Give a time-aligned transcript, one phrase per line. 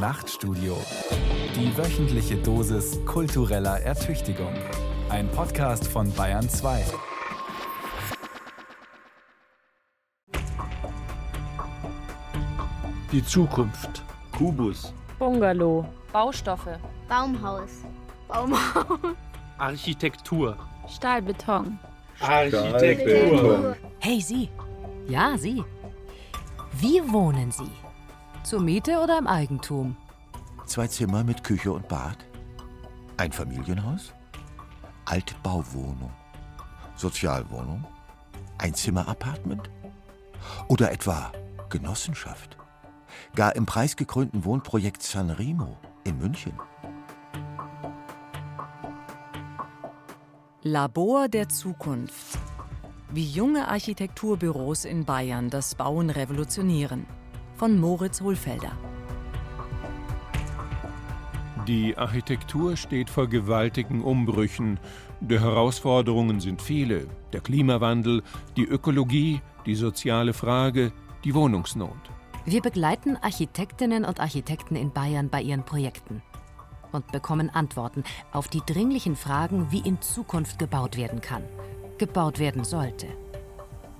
[0.00, 0.78] Nachtstudio.
[1.54, 4.54] Die wöchentliche Dosis kultureller Ertüchtigung.
[5.10, 6.82] Ein Podcast von Bayern 2.
[13.12, 14.02] Die Zukunft.
[14.38, 14.94] Kubus.
[15.18, 15.84] Bungalow.
[16.14, 16.78] Baustoffe.
[17.06, 17.84] Baumhaus.
[18.26, 18.98] Baumhaus.
[19.58, 20.56] Architektur.
[20.88, 21.78] Stahlbeton.
[22.20, 23.76] Architektur.
[23.98, 24.48] Hey, Sie.
[25.06, 25.62] Ja, Sie.
[26.80, 27.70] Wie wohnen Sie?
[28.42, 29.96] Zur Miete oder im Eigentum?
[30.66, 32.16] Zwei Zimmer mit Küche und Bad?
[33.18, 34.14] Ein Familienhaus?
[35.04, 36.10] Altbauwohnung?
[36.96, 37.84] Sozialwohnung?
[38.58, 39.68] Einzimmer-Apartment?
[40.68, 41.32] Oder etwa
[41.68, 42.56] Genossenschaft?
[43.34, 46.54] Gar im preisgekrönten Wohnprojekt Sanremo in München?
[50.62, 52.38] Labor der Zukunft.
[53.10, 57.06] Wie junge Architekturbüros in Bayern das Bauen revolutionieren.
[57.60, 58.72] Von Moritz Hohlfelder.
[61.68, 64.80] Die Architektur steht vor gewaltigen Umbrüchen.
[65.20, 67.06] Die Herausforderungen sind viele.
[67.34, 68.22] Der Klimawandel,
[68.56, 70.90] die Ökologie, die soziale Frage,
[71.22, 72.00] die Wohnungsnot.
[72.46, 76.22] Wir begleiten Architektinnen und Architekten in Bayern bei ihren Projekten
[76.92, 81.42] und bekommen Antworten auf die dringlichen Fragen, wie in Zukunft gebaut werden kann,
[81.98, 83.08] gebaut werden sollte.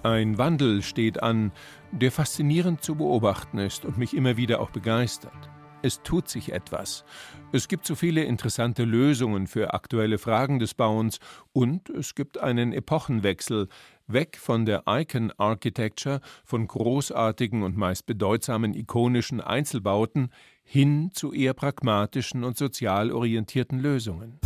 [0.03, 1.53] Ein Wandel steht an,
[1.93, 5.51] der faszinierend zu beobachten ist und mich immer wieder auch begeistert.
[5.83, 7.05] Es tut sich etwas.
[7.53, 11.20] Es gibt so viele interessante Lösungen für aktuelle Fragen des Bauens
[11.53, 13.69] und es gibt einen Epochenwechsel,
[14.07, 20.31] weg von der Icon Architecture, von großartigen und meist bedeutsamen ikonischen Einzelbauten,
[20.62, 24.39] hin zu eher pragmatischen und sozial orientierten Lösungen.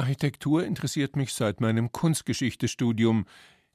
[0.00, 3.26] Architektur interessiert mich seit meinem Kunstgeschichtestudium.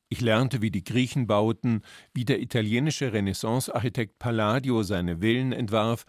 [0.09, 1.81] Ich lernte, wie die Griechen bauten,
[2.13, 6.05] wie der italienische Renaissance-Architekt Palladio seine Villen entwarf,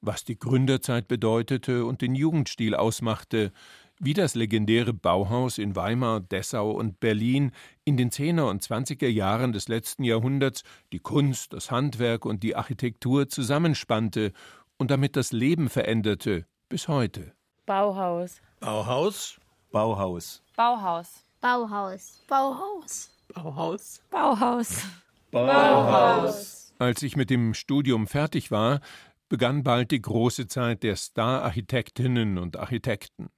[0.00, 3.52] was die Gründerzeit bedeutete und den Jugendstil ausmachte,
[4.00, 7.52] wie das legendäre Bauhaus in Weimar, Dessau und Berlin
[7.84, 10.62] in den Zehner und Zwanziger Jahren des letzten Jahrhunderts
[10.92, 14.32] die Kunst, das Handwerk und die Architektur zusammenspannte
[14.78, 17.34] und damit das Leben veränderte bis heute.
[17.66, 18.40] Bauhaus.
[18.58, 19.39] Bauhaus.
[19.70, 20.42] Bauhaus.
[20.56, 21.24] Bauhaus.
[21.40, 22.24] Bauhaus.
[22.26, 23.10] Bauhaus.
[23.32, 24.02] Bauhaus.
[24.10, 24.86] Bauhaus.
[25.30, 26.74] Bauhaus.
[26.80, 28.80] Als ich mit dem Studium fertig war,
[29.28, 33.30] begann bald die große Zeit der Star-Architektinnen und Architekten.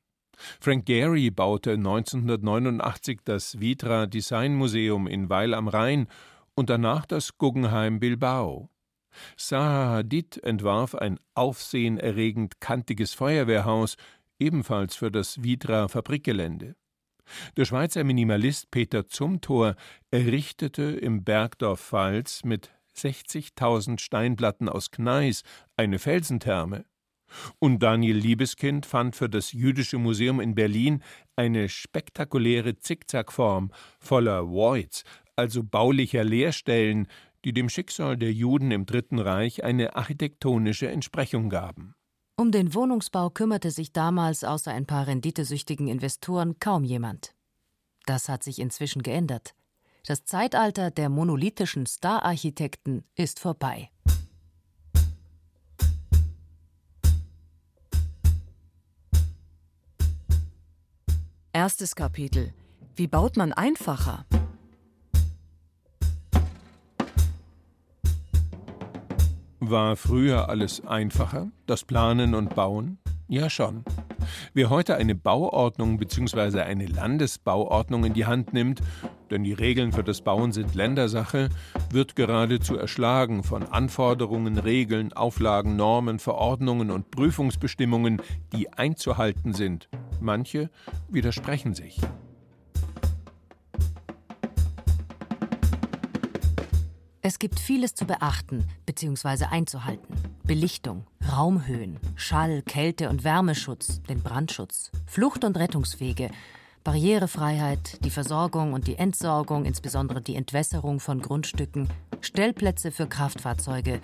[0.58, 6.08] Frank Gehry baute 1989 das Vitra Design Museum in Weil am Rhein
[6.54, 8.70] und danach das Guggenheim Bilbao.
[9.36, 13.96] Zaha Hadid entwarf ein aufsehenerregend kantiges Feuerwehrhaus,
[14.42, 16.74] ebenfalls für das Vitra Fabrikgelände.
[17.56, 19.76] Der Schweizer Minimalist Peter Zumthor
[20.10, 25.42] errichtete im Bergdorf Pfalz mit 60.000 Steinplatten aus Gneis
[25.76, 26.84] eine Felsentherme.
[27.58, 31.02] Und Daniel Liebeskind fand für das Jüdische Museum in Berlin
[31.34, 35.04] eine spektakuläre Zickzackform voller Voids,
[35.34, 37.06] also baulicher Leerstellen,
[37.44, 41.94] die dem Schicksal der Juden im Dritten Reich eine architektonische Entsprechung gaben.
[42.42, 47.36] Um den Wohnungsbau kümmerte sich damals außer ein paar renditesüchtigen Investoren kaum jemand.
[48.04, 49.54] Das hat sich inzwischen geändert.
[50.08, 53.92] Das Zeitalter der monolithischen Star-Architekten ist vorbei.
[61.52, 62.52] Erstes Kapitel.
[62.96, 64.26] Wie baut man einfacher?
[69.72, 72.98] War früher alles einfacher, das Planen und Bauen?
[73.26, 73.86] Ja schon.
[74.52, 76.60] Wer heute eine Bauordnung bzw.
[76.60, 78.82] eine Landesbauordnung in die Hand nimmt,
[79.30, 81.48] denn die Regeln für das Bauen sind Ländersache,
[81.90, 88.20] wird geradezu erschlagen von Anforderungen, Regeln, Auflagen, Normen, Verordnungen und Prüfungsbestimmungen,
[88.52, 89.88] die einzuhalten sind.
[90.20, 90.68] Manche
[91.08, 91.98] widersprechen sich.
[97.24, 99.44] Es gibt vieles zu beachten bzw.
[99.44, 100.16] einzuhalten.
[100.42, 106.32] Belichtung, Raumhöhen, Schall, Kälte- und Wärmeschutz, den Brandschutz, Flucht- und Rettungswege,
[106.82, 111.88] Barrierefreiheit, die Versorgung und die Entsorgung, insbesondere die Entwässerung von Grundstücken,
[112.20, 114.00] Stellplätze für Kraftfahrzeuge,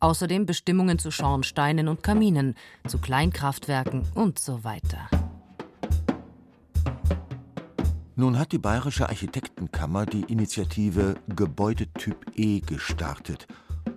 [0.00, 2.56] außerdem Bestimmungen zu Schornsteinen und Kaminen,
[2.86, 5.08] zu Kleinkraftwerken und so weiter.
[8.20, 13.46] Nun hat die Bayerische Architektenkammer die Initiative Gebäudetyp E gestartet,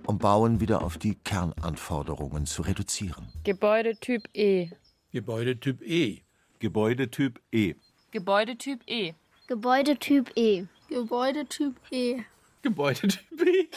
[0.08, 3.28] um Bauen wieder auf die Kernanforderungen zu reduzieren.
[3.44, 4.70] Gebäudetyp E.
[5.12, 6.22] Gebäudetyp E.
[6.60, 7.76] Gebäudetyp E.
[8.12, 9.14] Gebäudetyp E.
[9.48, 10.68] Gebäudetyp E.
[10.88, 12.24] Gebäudetyp E.
[12.62, 13.68] Gebäudetyp E.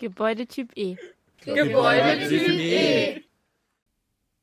[0.00, 0.96] Gebäudetyp E.
[1.44, 3.22] Gebäudetyp E.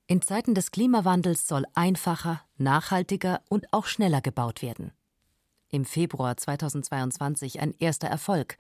[0.07, 4.93] In Zeiten des Klimawandels soll einfacher, nachhaltiger und auch schneller gebaut werden.
[5.71, 8.57] Im Februar 2022 ein erster Erfolg.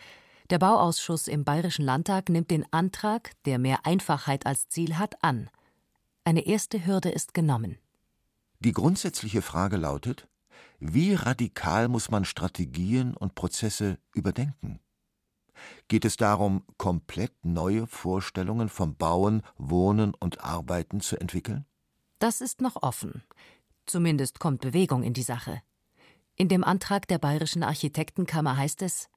[0.49, 5.49] Der Bauausschuss im Bayerischen Landtag nimmt den Antrag, der mehr Einfachheit als Ziel hat, an.
[6.23, 7.77] Eine erste Hürde ist genommen.
[8.61, 10.29] Die grundsätzliche Frage lautet,
[10.79, 14.79] wie radikal muss man Strategien und Prozesse überdenken?
[15.89, 21.65] Geht es darum, komplett neue Vorstellungen vom Bauen, Wohnen und Arbeiten zu entwickeln?
[22.19, 23.23] Das ist noch offen.
[23.85, 25.61] Zumindest kommt Bewegung in die Sache.
[26.41, 29.09] In dem Antrag der Bayerischen Architektenkammer heißt es,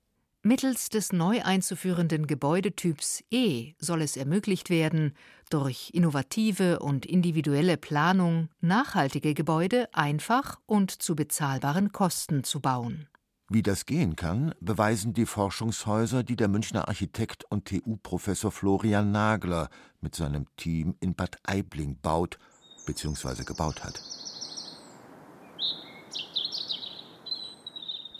[0.42, 5.16] Mittels des neu einzuführenden Gebäudetyps E soll es ermöglicht werden,
[5.48, 13.08] durch innovative und individuelle Planung nachhaltige Gebäude einfach und zu bezahlbaren Kosten zu bauen.
[13.48, 19.70] Wie das gehen kann, beweisen die Forschungshäuser, die der Münchner Architekt und TU-Professor Florian Nagler
[20.02, 22.38] mit seinem Team in Bad Aibling baut
[22.84, 23.44] bzw.
[23.44, 24.02] gebaut hat.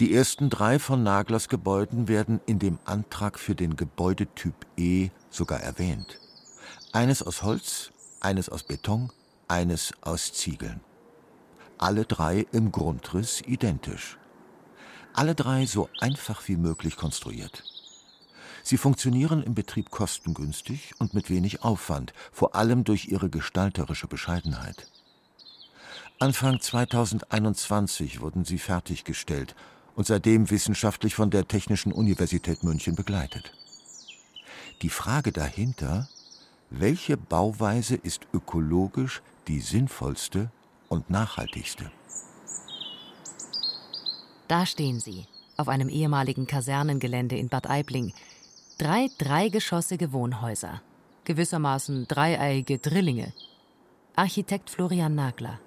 [0.00, 5.61] Die ersten drei von Naglers Gebäuden werden in dem Antrag für den Gebäudetyp E sogar
[5.61, 6.19] erwähnt.
[6.93, 9.12] Eines aus Holz, eines aus Beton,
[9.46, 10.81] eines aus Ziegeln.
[11.79, 14.19] Alle drei im Grundriss identisch.
[15.12, 17.62] Alle drei so einfach wie möglich konstruiert.
[18.64, 24.88] Sie funktionieren im Betrieb kostengünstig und mit wenig Aufwand, vor allem durch ihre gestalterische Bescheidenheit.
[26.19, 29.55] Anfang 2021 wurden sie fertiggestellt
[29.94, 33.52] und seitdem wissenschaftlich von der Technischen Universität München begleitet.
[34.82, 36.08] Die Frage dahinter,
[36.70, 40.50] welche Bauweise ist ökologisch die sinnvollste
[40.88, 41.91] und nachhaltigste?
[44.49, 45.26] Da stehen sie,
[45.56, 48.12] auf einem ehemaligen Kasernengelände in Bad Aibling.
[48.79, 50.82] Drei dreigeschossige Wohnhäuser,
[51.25, 53.32] gewissermaßen dreieiige Drillinge.
[54.17, 55.61] Architekt Florian Nagler.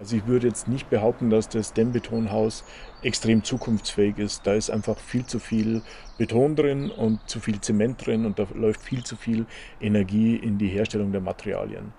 [0.00, 2.62] Also ich würde jetzt nicht behaupten, dass das Dämmbetonhaus
[3.02, 4.46] extrem zukunftsfähig ist.
[4.46, 5.82] Da ist einfach viel zu viel
[6.18, 9.46] Beton drin und zu viel Zement drin und da läuft viel zu viel
[9.80, 11.92] Energie in die Herstellung der Materialien.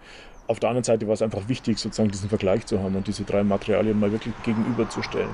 [0.48, 3.24] Auf der anderen Seite war es einfach wichtig, sozusagen diesen Vergleich zu haben und diese
[3.26, 5.30] drei Materialien mal wirklich gegenüberzustellen.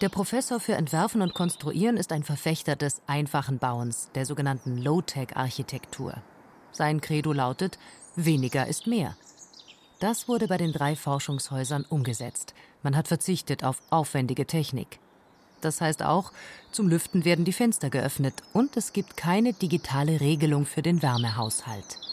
[0.00, 6.14] Der Professor für Entwerfen und Konstruieren ist ein Verfechter des einfachen Bauens, der sogenannten Low-Tech-Architektur.
[6.72, 7.78] Sein Credo lautet:
[8.16, 9.16] weniger ist mehr.
[10.00, 12.54] Das wurde bei den drei Forschungshäusern umgesetzt.
[12.82, 14.98] Man hat verzichtet auf aufwendige Technik.
[15.60, 16.32] Das heißt auch,
[16.72, 22.03] zum Lüften werden die Fenster geöffnet und es gibt keine digitale Regelung für den Wärmehaushalt.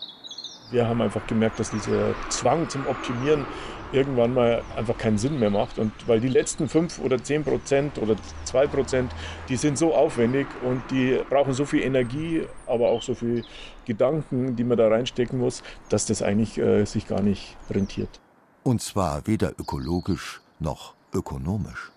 [0.71, 3.45] Wir haben einfach gemerkt, dass dieser Zwang zum Optimieren
[3.91, 5.79] irgendwann mal einfach keinen Sinn mehr macht.
[5.79, 8.15] Und weil die letzten fünf oder zehn Prozent oder
[8.45, 9.11] zwei Prozent,
[9.49, 13.43] die sind so aufwendig und die brauchen so viel Energie, aber auch so viel
[13.85, 18.21] Gedanken, die man da reinstecken muss, dass das eigentlich äh, sich gar nicht rentiert.
[18.63, 21.91] Und zwar weder ökologisch noch ökonomisch.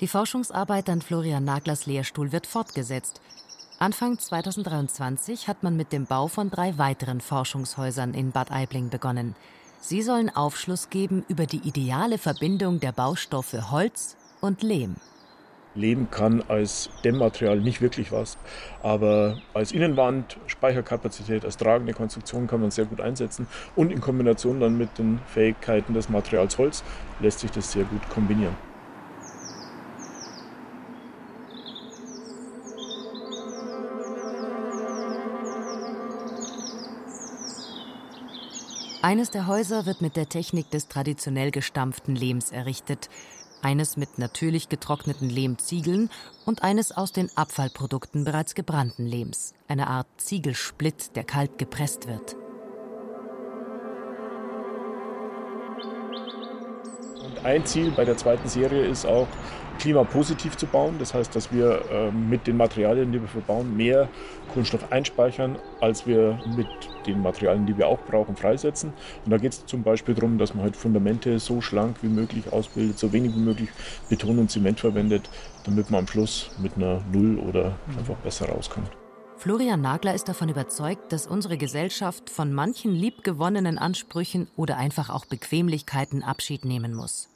[0.00, 3.20] Die Forschungsarbeit an Florian Naglers Lehrstuhl wird fortgesetzt.
[3.82, 9.34] Anfang 2023 hat man mit dem Bau von drei weiteren Forschungshäusern in Bad Aibling begonnen.
[9.80, 14.96] Sie sollen Aufschluss geben über die ideale Verbindung der Baustoffe Holz und Lehm.
[15.74, 18.36] Lehm kann als Dämmmaterial nicht wirklich was,
[18.82, 24.60] aber als Innenwand, Speicherkapazität, als tragende Konstruktion kann man sehr gut einsetzen und in Kombination
[24.60, 26.84] dann mit den Fähigkeiten des Materials Holz
[27.20, 28.69] lässt sich das sehr gut kombinieren.
[39.02, 43.08] Eines der Häuser wird mit der Technik des traditionell gestampften Lehms errichtet,
[43.62, 46.10] eines mit natürlich getrockneten Lehmziegeln
[46.44, 52.36] und eines aus den Abfallprodukten bereits gebrannten Lehms, eine Art Ziegelsplitt, der kalt gepresst wird.
[57.44, 59.26] Ein Ziel bei der zweiten Serie ist auch,
[59.80, 60.96] klimapositiv zu bauen.
[60.98, 64.08] Das heißt, dass wir äh, mit den Materialien, die wir verbauen, mehr
[64.52, 66.66] Kohlenstoff einspeichern, als wir mit
[67.06, 68.92] den Materialien, die wir auch brauchen, freisetzen.
[69.24, 72.52] Und da geht es zum Beispiel darum, dass man halt Fundamente so schlank wie möglich
[72.52, 73.70] ausbildet, so wenig wie möglich
[74.08, 75.28] Beton und Zement verwendet,
[75.64, 78.99] damit man am Schluss mit einer Null oder einfach besser rauskommt.
[79.40, 85.24] Florian Nagler ist davon überzeugt, dass unsere Gesellschaft von manchen liebgewonnenen Ansprüchen oder einfach auch
[85.24, 87.30] Bequemlichkeiten Abschied nehmen muss.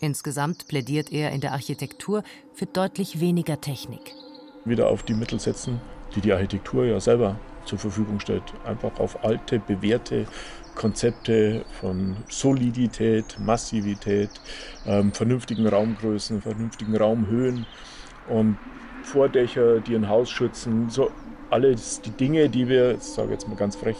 [0.00, 4.12] Insgesamt plädiert er in der Architektur für deutlich weniger Technik.
[4.64, 5.80] Wieder auf die Mittel setzen,
[6.16, 8.42] die die Architektur ja selber zur Verfügung stellt.
[8.64, 10.26] Einfach auf alte, bewährte
[10.74, 14.30] Konzepte von Solidität, Massivität,
[14.84, 17.66] ähm, vernünftigen Raumgrößen, vernünftigen Raumhöhen
[18.28, 18.58] und
[19.04, 21.12] Vordächer, die ein Haus schützen, so
[21.50, 23.96] alles die Dinge, die wir, sage jetzt mal ganz frech,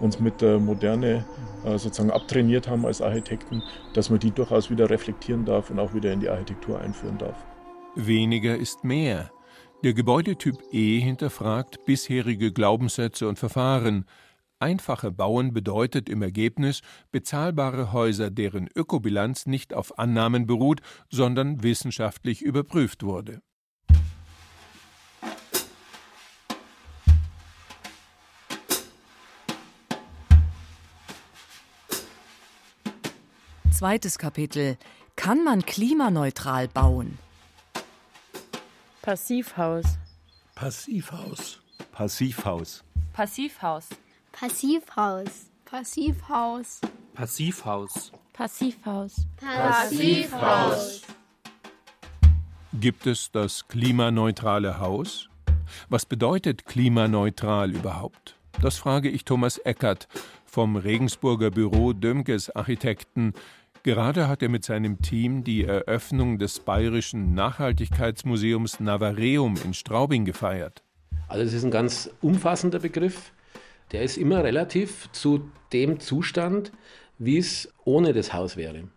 [0.00, 1.24] uns mit der Moderne
[1.64, 3.62] äh, sozusagen abtrainiert haben als Architekten,
[3.94, 7.36] dass man die durchaus wieder reflektieren darf und auch wieder in die Architektur einführen darf.
[7.94, 9.30] Weniger ist mehr.
[9.84, 14.06] Der Gebäudetyp E hinterfragt bisherige Glaubenssätze und Verfahren.
[14.60, 16.80] Einfache Bauen bedeutet im Ergebnis
[17.12, 23.40] bezahlbare Häuser, deren Ökobilanz nicht auf Annahmen beruht, sondern wissenschaftlich überprüft wurde.
[33.78, 34.76] Zweites Kapitel.
[35.14, 37.16] Kann man klimaneutral bauen?
[39.02, 39.84] Passivhaus.
[40.56, 41.60] Passivhaus.
[41.92, 42.82] Passivhaus.
[43.12, 43.90] Passivhaus.
[44.32, 45.28] Passivhaus.
[45.64, 46.80] Passivhaus.
[47.14, 48.10] Passivhaus.
[48.32, 49.26] Passivhaus.
[49.36, 51.02] Passivhaus.
[52.72, 55.28] Gibt es das klimaneutrale Haus?
[55.88, 58.34] Was bedeutet klimaneutral überhaupt?
[58.60, 60.08] Das frage ich Thomas Eckert
[60.44, 63.34] vom Regensburger Büro Dömkes Architekten,
[63.88, 70.82] Gerade hat er mit seinem Team die Eröffnung des Bayerischen Nachhaltigkeitsmuseums Navareum in Straubing gefeiert.
[71.26, 73.32] Also es ist ein ganz umfassender Begriff.
[73.92, 76.70] Der ist immer relativ zu dem Zustand,
[77.16, 78.88] wie es ohne das Haus wäre.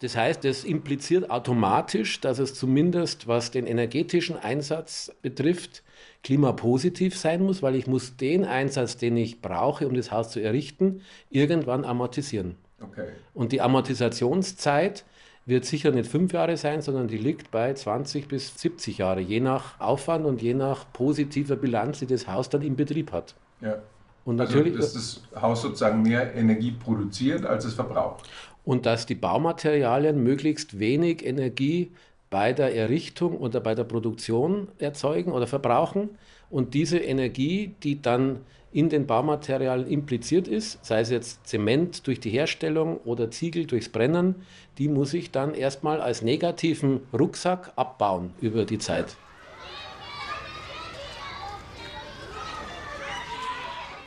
[0.00, 5.84] Das heißt, das impliziert automatisch, dass es zumindest, was den energetischen Einsatz betrifft,
[6.24, 10.40] klimapositiv sein muss, weil ich muss den Einsatz, den ich brauche, um das Haus zu
[10.40, 12.56] errichten, irgendwann amortisieren.
[12.82, 13.08] Okay.
[13.34, 15.04] Und die Amortisationszeit
[15.44, 19.40] wird sicher nicht fünf Jahre sein, sondern die liegt bei 20 bis 70 Jahre, je
[19.40, 23.34] nach Aufwand und je nach positiver Bilanz, die das Haus dann im Betrieb hat.
[23.60, 23.82] Ja.
[24.24, 28.28] Und also, natürlich, also, dass das Haus sozusagen mehr Energie produziert, als es verbraucht.
[28.64, 31.90] Und dass die Baumaterialien möglichst wenig Energie
[32.30, 36.10] bei der Errichtung oder bei der Produktion erzeugen oder verbrauchen.
[36.50, 38.40] Und diese Energie, die dann
[38.72, 43.88] in den Baumaterialien impliziert ist, sei es jetzt Zement durch die Herstellung oder Ziegel durchs
[43.88, 44.36] Brennen,
[44.78, 49.16] die muss ich dann erstmal als negativen Rucksack abbauen über die Zeit.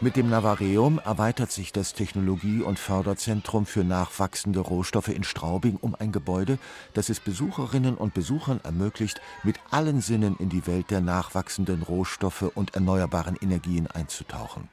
[0.05, 5.95] Mit dem Navareum erweitert sich das Technologie- und Förderzentrum für nachwachsende Rohstoffe in Straubing um
[5.95, 6.59] ein Gebäude,
[6.93, 12.51] das es Besucherinnen und Besuchern ermöglicht, mit allen Sinnen in die Welt der nachwachsenden Rohstoffe
[12.53, 14.69] und erneuerbaren Energien einzutauchen.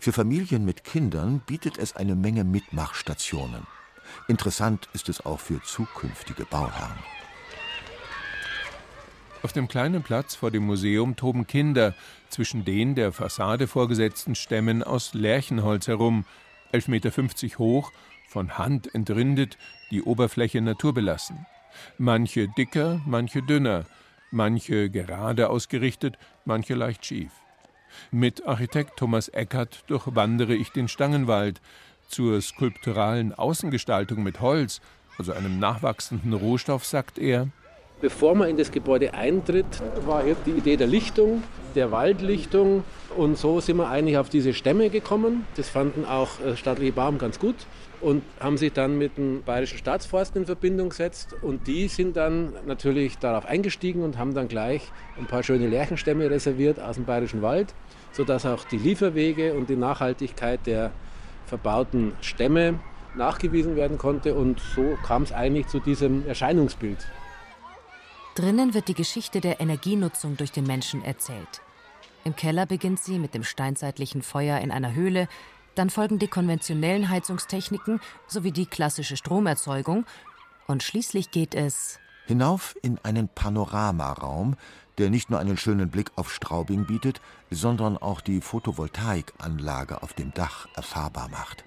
[0.00, 3.68] Für Familien mit Kindern bietet es eine Menge Mitmachstationen.
[4.26, 6.98] Interessant ist es auch für zukünftige Bauherren.
[9.44, 11.94] Auf dem kleinen Platz vor dem Museum toben Kinder
[12.30, 16.24] zwischen den der Fassade vorgesetzten Stämmen aus Lärchenholz herum,
[16.72, 17.92] 11,50 Meter hoch,
[18.26, 19.58] von Hand entrindet,
[19.90, 21.44] die Oberfläche naturbelassen.
[21.98, 23.84] Manche dicker, manche dünner,
[24.30, 27.32] manche gerade ausgerichtet, manche leicht schief.
[28.10, 31.60] Mit Architekt Thomas Eckert durchwandere ich den Stangenwald.
[32.08, 34.80] Zur skulpturalen Außengestaltung mit Holz,
[35.18, 37.50] also einem nachwachsenden Rohstoff, sagt er,
[38.04, 39.64] Bevor man in das Gebäude eintritt,
[40.04, 41.42] war hier die Idee der Lichtung,
[41.74, 42.84] der Waldlichtung.
[43.16, 45.46] Und so sind wir eigentlich auf diese Stämme gekommen.
[45.56, 47.54] Das fanden auch äh, staatliche Baum ganz gut
[48.02, 51.34] und haben sich dann mit dem Bayerischen Staatsforsten in Verbindung gesetzt.
[51.40, 54.82] Und die sind dann natürlich darauf eingestiegen und haben dann gleich
[55.18, 57.72] ein paar schöne Lärchenstämme reserviert aus dem Bayerischen Wald,
[58.12, 60.90] sodass auch die Lieferwege und die Nachhaltigkeit der
[61.46, 62.80] verbauten Stämme
[63.16, 64.34] nachgewiesen werden konnte.
[64.34, 66.98] Und so kam es eigentlich zu diesem Erscheinungsbild.
[68.34, 71.62] Drinnen wird die Geschichte der Energienutzung durch den Menschen erzählt.
[72.24, 75.28] Im Keller beginnt sie mit dem steinzeitlichen Feuer in einer Höhle,
[75.76, 80.04] dann folgen die konventionellen Heizungstechniken sowie die klassische Stromerzeugung
[80.66, 84.56] und schließlich geht es hinauf in einen Panoramaraum,
[84.98, 90.32] der nicht nur einen schönen Blick auf Straubing bietet, sondern auch die Photovoltaikanlage auf dem
[90.32, 91.64] Dach erfahrbar macht.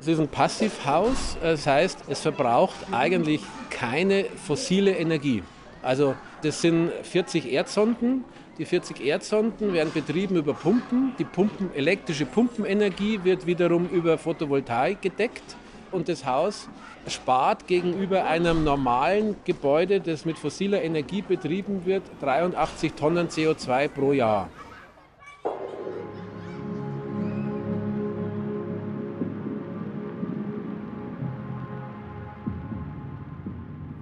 [0.00, 5.42] Es ist ein Passivhaus, das heißt, es verbraucht eigentlich keine fossile Energie.
[5.88, 8.22] Also das sind 40 Erdsonden.
[8.58, 11.14] Die 40 Erdsonden werden betrieben über Pumpen.
[11.18, 15.56] Die Pumpen, elektrische Pumpenenergie wird wiederum über Photovoltaik gedeckt.
[15.90, 16.68] Und das Haus
[17.06, 24.12] spart gegenüber einem normalen Gebäude, das mit fossiler Energie betrieben wird, 83 Tonnen CO2 pro
[24.12, 24.50] Jahr.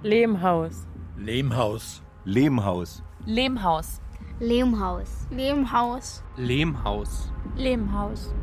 [0.03, 0.85] Lehmhaus.
[1.27, 2.01] Lehmhaus.
[2.23, 3.03] Lehmhaus.
[3.25, 3.99] Lehmhaus.
[4.39, 5.27] Lehmhaus.
[5.29, 6.23] Lehmhaus.
[6.37, 7.29] Lehmhaus.
[7.57, 8.33] Lehmhaus.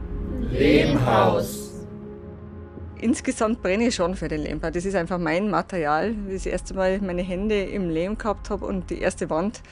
[0.52, 1.86] Lehmhaus.
[3.00, 4.68] Insgesamt brenne ich schon für den Lehmbau.
[4.68, 6.14] Das ist einfach mein Material.
[6.26, 9.62] Wie ich das erste Mal meine Hände im Lehm gehabt habe und die erste Wand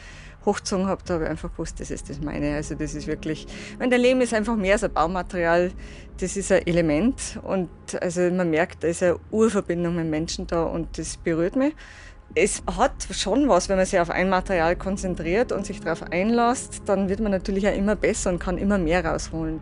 [0.46, 2.54] hochgezogen habe, da habe ich einfach gewusst, das ist das meine.
[2.54, 3.46] Also das ist wirklich,
[3.78, 5.70] mein der Lehm ist einfach mehr als ein Baumaterial,
[6.18, 7.68] das ist ein Element und
[8.00, 11.74] also man merkt, da ist eine Urverbindung mit Menschen da und das berührt mich.
[12.34, 16.82] Es hat schon was, wenn man sich auf ein Material konzentriert und sich darauf einlässt,
[16.86, 19.60] dann wird man natürlich auch immer besser und kann immer mehr rausholen.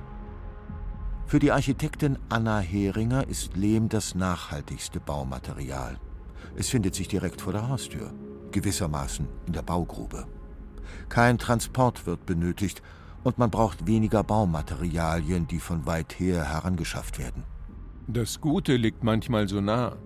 [1.27, 5.99] Für die Architektin Anna Heringer ist Lehm das nachhaltigste Baumaterial.
[6.57, 8.13] Es findet sich direkt vor der Haustür,
[8.53, 10.27] gewissermaßen in der Baugrube.
[11.09, 12.83] Kein Transport wird benötigt
[13.25, 17.45] und man braucht weniger Baumaterialien, die von weit her herangeschafft werden.
[18.07, 19.97] Das Gute liegt manchmal so nah.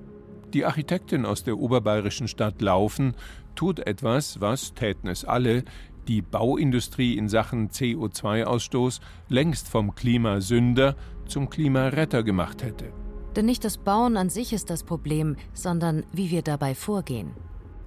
[0.54, 3.16] Die Architektin aus der oberbayerischen Stadt Laufen
[3.56, 5.64] tut etwas, was, täten es alle,
[6.06, 10.94] die Bauindustrie in Sachen CO2-Ausstoß längst vom Klimasünder
[11.26, 12.92] zum Klimaretter gemacht hätte.
[13.34, 17.32] Denn nicht das Bauen an sich ist das Problem, sondern wie wir dabei vorgehen.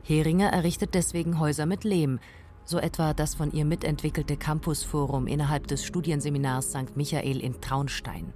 [0.04, 2.20] Heringer errichtet deswegen Häuser mit Lehm,
[2.66, 6.98] so etwa das von ihr mitentwickelte Campusforum innerhalb des Studienseminars St.
[6.98, 8.34] Michael in Traunstein.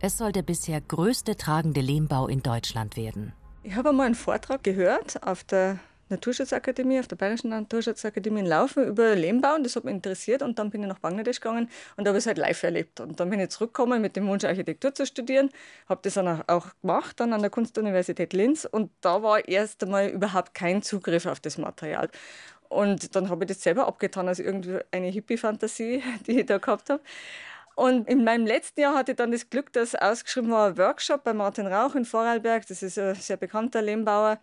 [0.00, 3.34] Es soll der bisher größte tragende Lehmbau in Deutschland werden.
[3.64, 5.78] Ich habe einmal einen Vortrag gehört auf der
[6.08, 10.58] Naturschutzakademie, auf der Bayerischen Naturschutzakademie in Laufen über Lehmbau und das hat mich interessiert und
[10.58, 12.98] dann bin ich nach Bangladesch gegangen und habe es halt live erlebt.
[12.98, 15.48] Und dann bin ich zurückgekommen mit dem Wunsch, Architektur zu studieren,
[15.88, 20.08] habe das dann auch gemacht, dann an der Kunstuniversität Linz und da war erst einmal
[20.08, 22.10] überhaupt kein Zugriff auf das Material.
[22.68, 26.90] Und dann habe ich das selber abgetan als irgendwie eine Hippie-Fantasie, die ich da gehabt
[26.90, 27.00] habe.
[27.74, 31.24] Und in meinem letzten Jahr hatte ich dann das Glück, dass ausgeschrieben war ein Workshop
[31.24, 32.66] bei Martin Rauch in Vorarlberg.
[32.66, 34.38] Das ist ein sehr bekannter Lehmbauer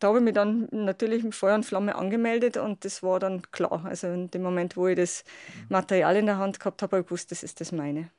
[0.00, 3.42] da habe ich mich dann natürlich mit Feuer und Flamme angemeldet und das war dann
[3.52, 3.84] klar.
[3.84, 5.24] Also in dem Moment, wo ich das
[5.68, 8.10] Material in der Hand gehabt habe, habe ich gewusst, das ist das meine.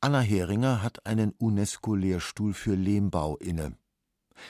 [0.00, 3.76] Anna Heringer hat einen UNESCO-Lehrstuhl für Lehmbau inne.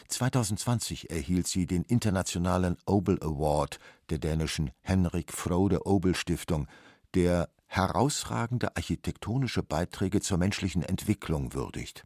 [0.08, 3.78] 2020 erhielt sie den internationalen Obel Award
[4.10, 6.66] der dänischen Henrik Frode Obel Stiftung,
[7.14, 12.04] der herausragende architektonische Beiträge zur menschlichen Entwicklung würdigt.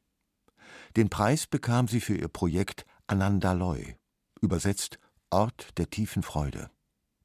[0.96, 3.96] Den Preis bekam sie für ihr Projekt Anandaloy
[4.40, 4.98] übersetzt
[5.30, 6.70] Ort der tiefen Freude,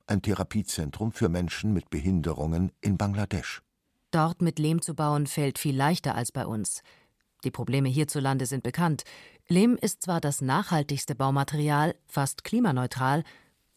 [0.05, 3.63] ein Therapiezentrum für Menschen mit Behinderungen in Bangladesch.
[4.11, 6.83] Dort mit Lehm zu bauen fällt viel leichter als bei uns.
[7.43, 9.03] Die Probleme hierzulande sind bekannt.
[9.47, 13.23] Lehm ist zwar das nachhaltigste Baumaterial, fast klimaneutral,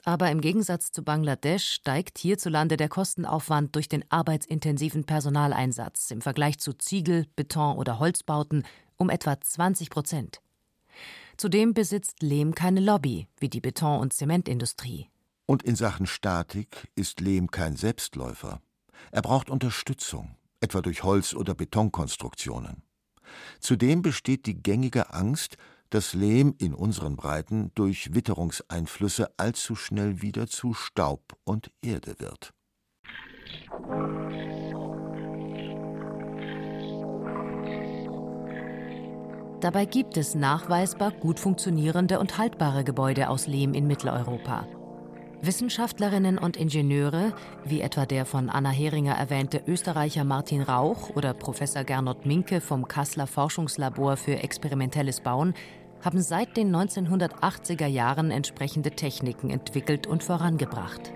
[0.08, 6.58] aber im Gegensatz zu Bangladesch steigt hierzulande der Kostenaufwand durch den arbeitsintensiven Personaleinsatz im Vergleich
[6.58, 8.64] zu Ziegel, Beton oder Holzbauten
[8.96, 10.40] um etwa 20 Prozent.
[11.36, 15.10] Zudem besitzt Lehm keine Lobby wie die Beton- und Zementindustrie.
[15.44, 18.62] Und in Sachen Statik ist Lehm kein Selbstläufer.
[19.10, 22.82] Er braucht Unterstützung, etwa durch Holz- oder Betonkonstruktionen.
[23.60, 25.58] Zudem besteht die gängige Angst,
[25.90, 32.52] dass Lehm in unseren Breiten durch Witterungseinflüsse allzu schnell wieder zu Staub und Erde wird.
[39.60, 44.66] Dabei gibt es nachweisbar gut funktionierende und haltbare Gebäude aus Lehm in Mitteleuropa.
[45.40, 47.32] Wissenschaftlerinnen und Ingenieure,
[47.64, 52.88] wie etwa der von Anna Heringer erwähnte Österreicher Martin Rauch oder Professor Gernot Minke vom
[52.88, 55.54] Kasseler Forschungslabor für experimentelles Bauen,
[56.02, 61.12] haben seit den 1980er Jahren entsprechende Techniken entwickelt und vorangebracht.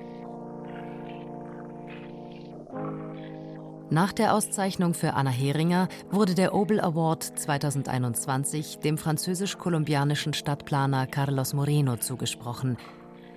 [3.90, 11.52] Nach der Auszeichnung für Anna Heringer wurde der Obel Award 2021 dem französisch-kolumbianischen Stadtplaner Carlos
[11.54, 12.78] Moreno zugesprochen.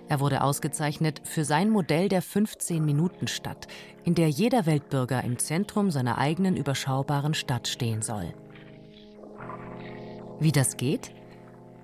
[0.08, 3.68] Er wurde ausgezeichnet für sein Modell der 15-Minuten-Stadt,
[4.04, 8.34] in der jeder Weltbürger im Zentrum seiner eigenen überschaubaren Stadt stehen soll.
[10.40, 11.12] Wie das geht?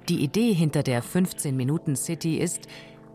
[0.10, 2.68] Die Idee hinter der 15-Minuten-City ist,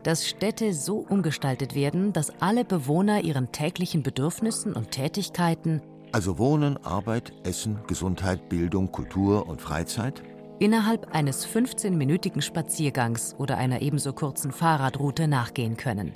[0.03, 5.81] dass Städte so umgestaltet werden, dass alle Bewohner ihren täglichen Bedürfnissen und Tätigkeiten
[6.13, 10.23] also Wohnen, Arbeit, Essen, Gesundheit, Bildung, Kultur und Freizeit
[10.59, 16.13] innerhalb eines 15-minütigen Spaziergangs oder einer ebenso kurzen Fahrradroute nachgehen können.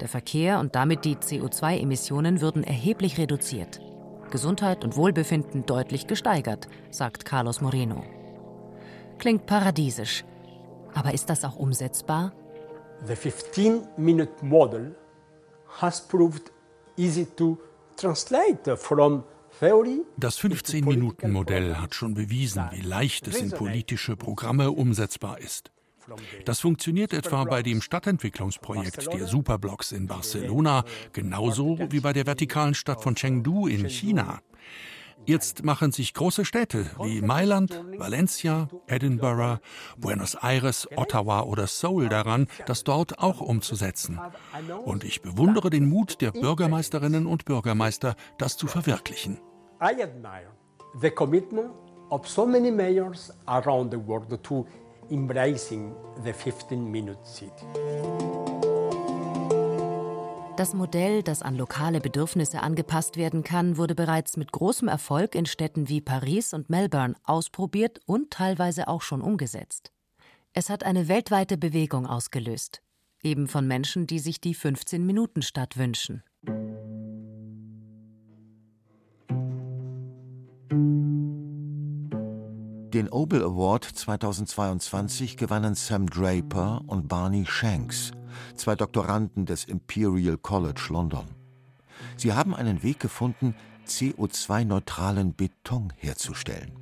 [0.00, 3.80] Der Verkehr und damit die CO2-Emissionen würden erheblich reduziert.
[4.30, 8.04] Gesundheit und Wohlbefinden deutlich gesteigert, sagt Carlos Moreno.
[9.18, 10.24] Klingt paradiesisch.
[10.94, 12.32] Aber ist das auch umsetzbar?
[13.04, 14.94] the 15-minute model
[15.66, 16.50] has proved
[16.96, 17.58] easy to
[17.96, 19.24] translate from
[20.16, 25.70] das 15-Minuten-Modell hat schon bewiesen, wie leicht es in politische Programme umsetzbar ist.
[26.44, 32.74] Das funktioniert etwa bei dem Stadtentwicklungsprojekt der Superblocks in Barcelona genauso wie bei der vertikalen
[32.74, 34.40] Stadt von Chengdu in China.
[35.26, 39.60] Jetzt machen sich große Städte wie Mailand, Valencia, Edinburgh,
[39.96, 44.18] Buenos Aires, Ottawa oder Seoul daran, das dort auch umzusetzen.
[44.84, 49.38] Und ich bewundere den Mut der Bürgermeisterinnen und Bürgermeister, das zu verwirklichen.
[49.82, 50.52] I admire
[51.00, 51.72] the commitment
[52.08, 54.64] of so many mayors around the world to
[55.10, 55.92] embracing
[56.22, 57.66] the 15-minute city.
[60.56, 65.46] Das Modell, das an lokale Bedürfnisse angepasst werden kann, wurde bereits mit großem Erfolg in
[65.46, 69.90] Städten wie Paris und Melbourne ausprobiert und teilweise auch schon umgesetzt.
[70.52, 72.82] Es hat eine weltweite Bewegung ausgelöst,
[73.20, 76.22] eben von Menschen, die sich die 15-Minuten-Stadt wünschen.
[82.92, 88.12] Den Obel Award 2022 gewannen Sam Draper und Barney Shanks,
[88.54, 91.26] zwei Doktoranden des Imperial College London.
[92.16, 93.54] Sie haben einen Weg gefunden,
[93.86, 96.72] CO2-neutralen Beton herzustellen.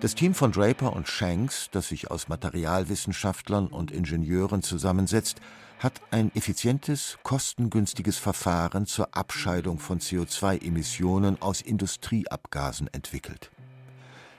[0.00, 5.42] Das Team von Draper und Shanks, das sich aus Materialwissenschaftlern und Ingenieuren zusammensetzt,
[5.82, 13.50] hat ein effizientes, kostengünstiges Verfahren zur Abscheidung von CO2-Emissionen aus Industrieabgasen entwickelt.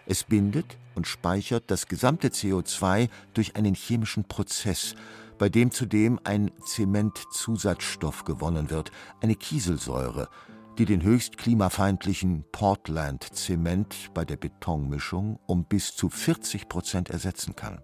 [0.05, 4.95] Es bindet und speichert das gesamte CO2 durch einen chemischen Prozess,
[5.37, 10.29] bei dem zudem ein Zementzusatzstoff gewonnen wird, eine Kieselsäure,
[10.77, 17.81] die den höchst klimafeindlichen Portland-Zement bei der Betonmischung um bis zu 40 Prozent ersetzen kann.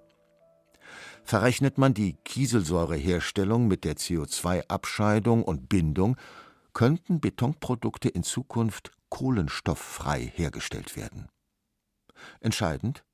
[1.30, 6.16] Verrechnet man die Kieselsäureherstellung mit der CO2-Abscheidung und Bindung,
[6.74, 11.30] könnten Betonprodukte in Zukunft kohlenstofffrei hergestellt werden.
[12.40, 13.06] Entscheidend,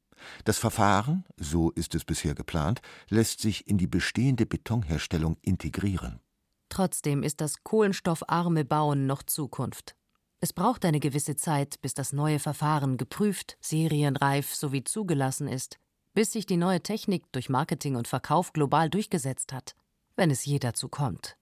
[0.45, 6.21] das Verfahren, so ist es bisher geplant, lässt sich in die bestehende Betonherstellung integrieren.
[6.69, 9.97] Trotzdem ist das kohlenstoffarme Bauen noch Zukunft.
[10.39, 15.79] Es braucht eine gewisse Zeit, bis das neue Verfahren geprüft, serienreif sowie zugelassen ist
[16.15, 19.75] bis sich die neue Technik durch Marketing und Verkauf global durchgesetzt hat,
[20.15, 21.37] wenn es je dazu kommt.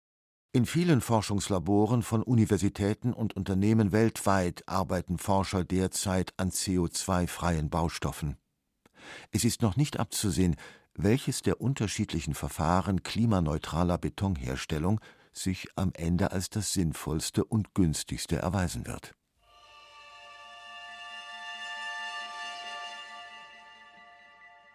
[0.52, 8.38] In vielen Forschungslaboren von Universitäten und Unternehmen weltweit arbeiten Forscher derzeit an CO2-freien Baustoffen.
[9.32, 10.56] Es ist noch nicht abzusehen,
[10.96, 15.00] welches der unterschiedlichen Verfahren klimaneutraler Betonherstellung
[15.32, 19.14] sich am Ende als das sinnvollste und günstigste erweisen wird.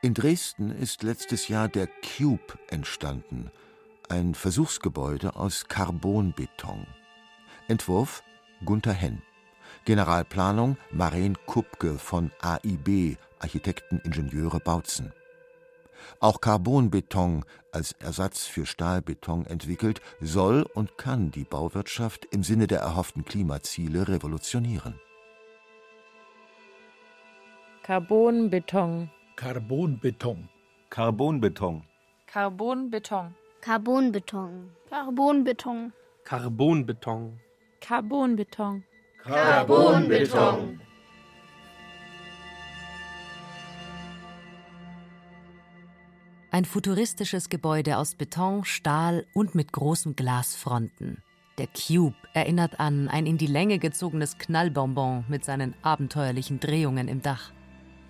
[0.01, 3.51] In Dresden ist letztes Jahr der Cube entstanden,
[4.09, 6.87] ein Versuchsgebäude aus Carbonbeton.
[7.67, 8.23] Entwurf
[8.65, 9.23] Gunther Henn.
[9.87, 15.13] Generalplanung Maren Kupke von AIB, Architekten Ingenieure Bautzen.
[16.21, 22.79] Auch Carbonbeton als Ersatz für Stahlbeton entwickelt, soll und kann die Bauwirtschaft im Sinne der
[22.79, 25.01] erhofften Klimaziele revolutionieren.
[27.83, 30.49] Carbonbeton Carbonbeton.
[30.91, 31.85] Carbonbeton.
[32.27, 33.35] Carbonbeton.
[33.61, 34.73] Carbonbeton.
[34.91, 35.93] Carbonbeton.
[36.25, 37.39] Carbonbeton.
[37.81, 38.83] Carbonbeton.
[39.23, 40.81] Carbonbeton.
[46.51, 51.23] Ein futuristisches Gebäude aus Beton, Stahl und mit großen Glasfronten.
[51.59, 57.23] Der Cube erinnert an ein in die Länge gezogenes Knallbonbon mit seinen abenteuerlichen Drehungen im
[57.23, 57.53] Dach.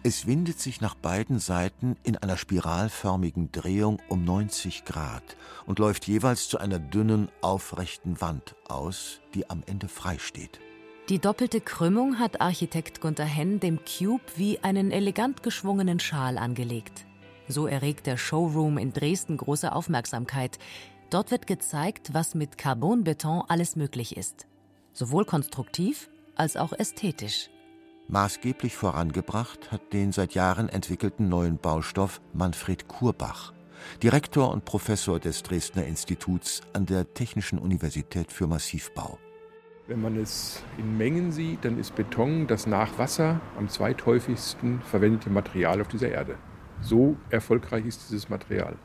[0.04, 6.06] Es windet sich nach beiden Seiten in einer spiralförmigen Drehung um 90 Grad und läuft
[6.06, 10.60] jeweils zu einer dünnen, aufrechten Wand aus, die am Ende frei steht.
[11.08, 17.04] Die doppelte Krümmung hat Architekt Gunther Henn dem Cube wie einen elegant geschwungenen Schal angelegt.
[17.48, 20.58] So erregt der Showroom in Dresden große Aufmerksamkeit.
[21.10, 24.46] Dort wird gezeigt, was mit Carbonbeton alles möglich ist.
[24.92, 27.48] Sowohl konstruktiv als auch ästhetisch.
[28.10, 33.52] Maßgeblich vorangebracht hat den seit Jahren entwickelten neuen Baustoff Manfred Kurbach,
[34.02, 39.18] Direktor und Professor des Dresdner Instituts an der Technischen Universität für Massivbau.
[39.88, 45.28] Wenn man es in Mengen sieht, dann ist Beton das nach Wasser am zweithäufigsten verwendete
[45.28, 46.36] Material auf dieser Erde.
[46.80, 48.76] So erfolgreich ist dieses Material.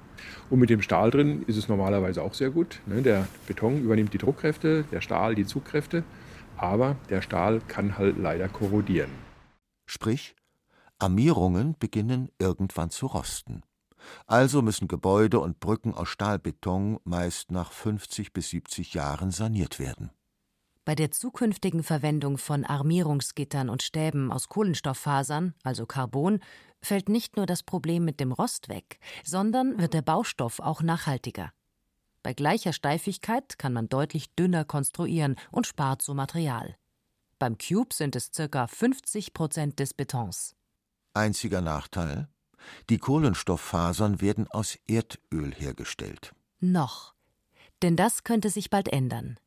[0.49, 2.81] Und mit dem Stahl drin ist es normalerweise auch sehr gut.
[2.85, 3.01] Ne?
[3.01, 6.03] Der Beton übernimmt die Druckkräfte, der Stahl die Zugkräfte
[6.63, 9.11] aber der Stahl kann halt leider korrodieren.
[9.85, 10.35] Sprich,
[10.97, 13.63] Armierungen beginnen irgendwann zu rosten.
[14.27, 20.11] Also müssen Gebäude und Brücken aus Stahlbeton meist nach 50 bis 70 Jahren saniert werden.
[20.85, 26.39] Bei der zukünftigen Verwendung von Armierungsgittern und Stäben aus Kohlenstofffasern, also Carbon,
[26.81, 31.51] fällt nicht nur das Problem mit dem Rost weg, sondern wird der Baustoff auch nachhaltiger.
[32.23, 36.75] Bei gleicher Steifigkeit kann man deutlich dünner konstruieren und spart so Material.
[37.37, 38.67] Beim Cube sind es ca.
[38.67, 40.55] 50 Prozent des Betons.
[41.13, 42.29] Einziger Nachteil:
[42.89, 46.31] Die Kohlenstofffasern werden aus Erdöl hergestellt.
[46.61, 47.13] Noch.
[47.81, 49.37] Denn das könnte sich bald ändern.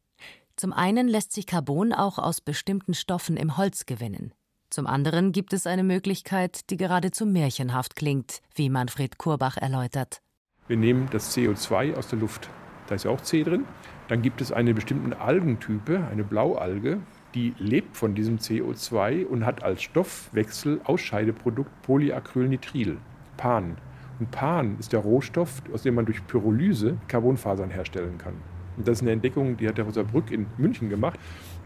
[0.56, 4.34] Zum einen lässt sich Carbon auch aus bestimmten Stoffen im Holz gewinnen.
[4.68, 10.20] Zum anderen gibt es eine Möglichkeit, die geradezu märchenhaft klingt, wie Manfred Kurbach erläutert.
[10.66, 12.50] Wir nehmen das CO2 aus der Luft.
[12.86, 13.64] Da ist ja auch C drin.
[14.08, 16.98] Dann gibt es eine bestimmte Algentype, eine Blaualge,
[17.34, 22.98] die lebt von diesem CO2 und hat als Stoffwechsel Ausscheideprodukt Polyacrylnitril,
[23.36, 23.76] PAN.
[24.18, 28.34] Und PAN ist der Rohstoff, aus dem man durch Pyrolyse Carbonfasern herstellen kann.
[28.76, 31.18] Und das ist eine Entdeckung, die hat der Rosa Brück in München gemacht.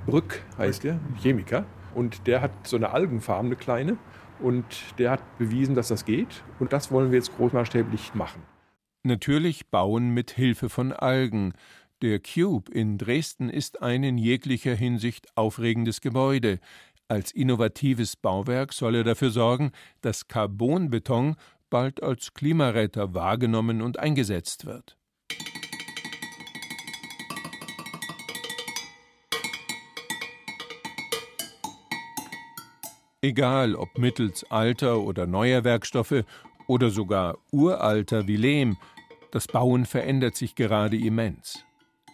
[0.06, 1.64] Brück heißt der, Chemiker.
[1.94, 3.96] Und der hat so eine Algenfarm, eine kleine.
[4.40, 4.64] Und
[4.98, 6.42] der hat bewiesen, dass das geht.
[6.59, 8.42] Und das wollen wir jetzt großmaßstäblich machen.
[9.02, 11.54] Natürlich bauen mit Hilfe von Algen.
[12.02, 16.60] Der Cube in Dresden ist ein in jeglicher Hinsicht aufregendes Gebäude.
[17.08, 21.36] Als innovatives Bauwerk soll er dafür sorgen, dass Carbonbeton
[21.70, 24.98] bald als Klimaretter wahrgenommen und eingesetzt wird.
[33.22, 36.24] Egal ob mittels alter oder neuer Werkstoffe
[36.70, 38.76] oder sogar uralter wie Lehm,
[39.33, 41.64] das Bauen verändert sich gerade immens.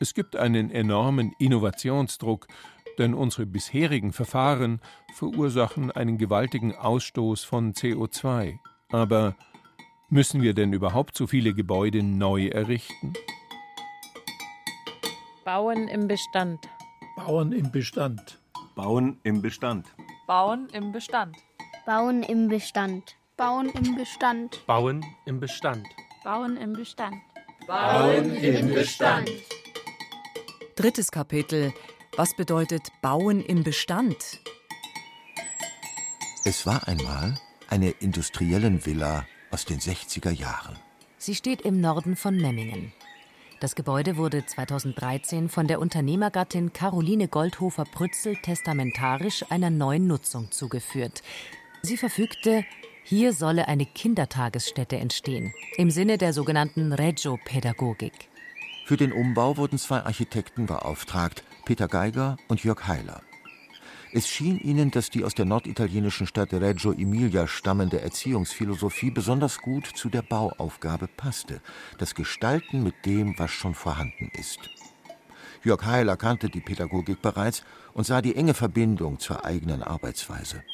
[0.01, 2.47] Es gibt einen enormen Innovationsdruck,
[2.97, 4.81] denn unsere bisherigen Verfahren
[5.15, 8.59] verursachen einen gewaltigen Ausstoß von CO2.
[8.89, 9.37] Aber
[10.09, 13.13] müssen wir denn überhaupt so viele Gebäude neu errichten?
[15.45, 16.67] Bauen im Bestand.
[17.15, 18.39] Bauen im Bestand.
[18.75, 19.95] Bauen im Bestand.
[20.27, 21.37] Bauen im Bestand.
[21.85, 23.17] Bauen im Bestand.
[23.37, 24.67] Bauen im Bestand.
[24.67, 25.87] Bauen im Bestand.
[26.25, 27.17] Bauen im Bestand.
[27.67, 29.31] Bauen im Bestand.
[30.75, 31.75] Drittes Kapitel.
[32.17, 34.17] Was bedeutet Bauen im Bestand?
[36.47, 37.35] Es war einmal
[37.69, 40.79] eine industriellen-Villa aus den 60er Jahren.
[41.19, 42.95] Sie steht im Norden von Memmingen.
[43.61, 51.23] Das Gebäude wurde 2013 von der Unternehmergattin Caroline Goldhofer-Prützel testamentarisch einer neuen Nutzung zugeführt.
[51.83, 52.65] Sie verfügte,
[53.09, 58.29] hier solle eine Kindertagesstätte entstehen, im Sinne der sogenannten Reggio-Pädagogik.
[58.85, 63.23] Für den Umbau wurden zwei Architekten beauftragt, Peter Geiger und Jörg Heiler.
[64.13, 69.87] Es schien ihnen, dass die aus der norditalienischen Stadt Reggio Emilia stammende Erziehungsphilosophie besonders gut
[69.87, 71.61] zu der Bauaufgabe passte,
[71.99, 74.59] das Gestalten mit dem, was schon vorhanden ist.
[75.63, 80.65] Jörg Heiler kannte die Pädagogik bereits und sah die enge Verbindung zur eigenen Arbeitsweise.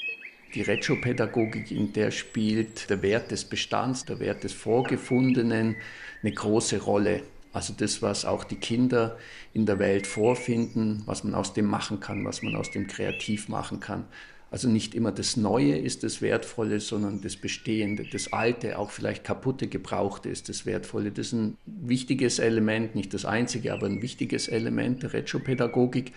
[0.54, 5.76] Die Reggio-Pädagogik, in der spielt der Wert des Bestands, der Wert des Vorgefundenen
[6.22, 7.22] eine große Rolle.
[7.54, 9.16] Also das, was auch die Kinder
[9.54, 13.48] in der Welt vorfinden, was man aus dem machen kann, was man aus dem kreativ
[13.48, 14.04] machen kann.
[14.50, 19.24] Also nicht immer das Neue ist das Wertvolle, sondern das Bestehende, das Alte, auch vielleicht
[19.24, 21.10] kaputte, gebrauchte ist das Wertvolle.
[21.10, 26.12] Das ist ein wichtiges Element, nicht das einzige, aber ein wichtiges Element der Reggio-Pädagogik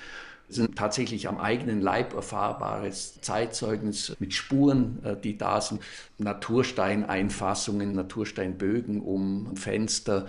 [0.49, 5.81] sind tatsächlich am eigenen Leib erfahrbares Zeitzeugnis mit Spuren, äh, die da sind.
[6.17, 10.27] Natursteineinfassungen, Natursteinbögen um Fenster,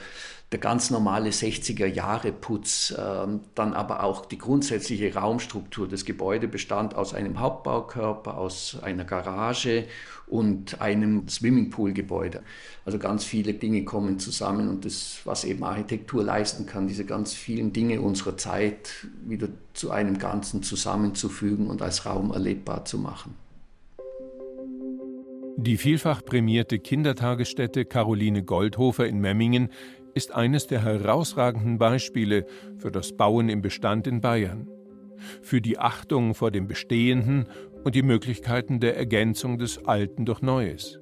[0.52, 5.88] der ganz normale 60er-Jahre-Putz, ähm, dann aber auch die grundsätzliche Raumstruktur.
[5.88, 9.86] Das Gebäude bestand aus einem Hauptbaukörper, aus einer Garage
[10.28, 12.42] und einem Swimmingpool-Gebäude.
[12.84, 17.34] Also ganz viele Dinge kommen zusammen und das, was eben Architektur leisten kann, diese ganz
[17.34, 23.34] vielen Dinge unserer Zeit wieder zu einem Ganzen zusammenzufügen und als Raum erlebbar zu machen.
[25.58, 29.70] Die vielfach prämierte Kindertagesstätte Caroline Goldhofer in Memmingen
[30.16, 32.46] ist eines der herausragenden Beispiele
[32.78, 34.66] für das Bauen im Bestand in Bayern,
[35.42, 37.44] für die Achtung vor dem Bestehenden
[37.84, 40.98] und die Möglichkeiten der Ergänzung des Alten durch Neues.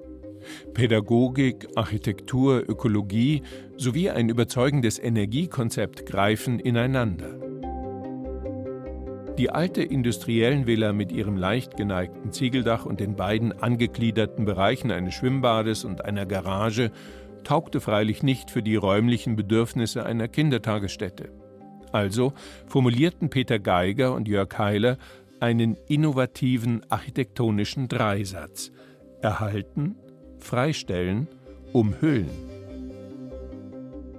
[0.75, 3.43] Pädagogik, Architektur, Ökologie
[3.77, 7.39] sowie ein überzeugendes Energiekonzept greifen ineinander.
[9.39, 15.15] Die alte industriellen Villa mit ihrem leicht geneigten Ziegeldach und den beiden angegliederten Bereichen eines
[15.15, 16.93] Schwimmbades und einer Garage
[17.45, 21.31] taugte freilich nicht für die räumlichen Bedürfnisse einer Kindertagesstätte.
[21.93, 22.33] Also
[22.67, 24.99] formulierten Peter Geiger und Jörg Heiler
[25.39, 28.73] einen innovativen architektonischen Dreisatz:
[29.23, 29.97] Erhalten,
[30.39, 31.29] Freistellen,
[31.73, 32.29] Umhüllen.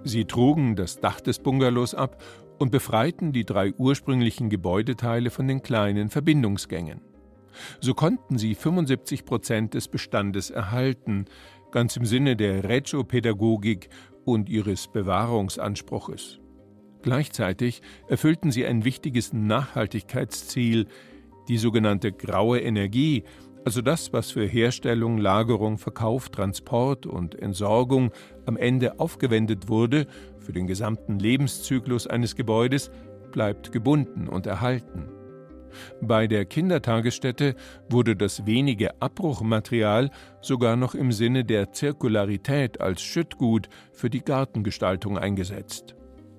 [0.03, 2.21] Sie trugen das Dach des Bungalows ab
[2.59, 7.01] und befreiten die drei ursprünglichen Gebäudeteile von den kleinen Verbindungsgängen.
[7.79, 11.25] So konnten sie 75 Prozent des Bestandes erhalten,
[11.75, 13.89] ganz im Sinne der Reggio-Pädagogik
[14.23, 16.39] und ihres Bewahrungsanspruches.
[17.01, 20.87] Gleichzeitig erfüllten sie ein wichtiges Nachhaltigkeitsziel,
[21.49, 23.25] Die sogenannte graue Energie,
[23.65, 28.11] also das, was für Herstellung, Lagerung, Verkauf, Transport und Entsorgung
[28.45, 30.07] am Ende aufgewendet wurde,
[30.39, 32.89] für den gesamten Lebenszyklus eines Gebäudes,
[33.33, 35.14] bleibt gebunden und erhalten.
[36.01, 37.55] Bei der Kindertagesstätte
[37.89, 40.09] wurde das wenige Abbruchmaterial
[40.41, 45.95] sogar noch im Sinne der Zirkularität als Schüttgut für die Gartengestaltung eingesetzt.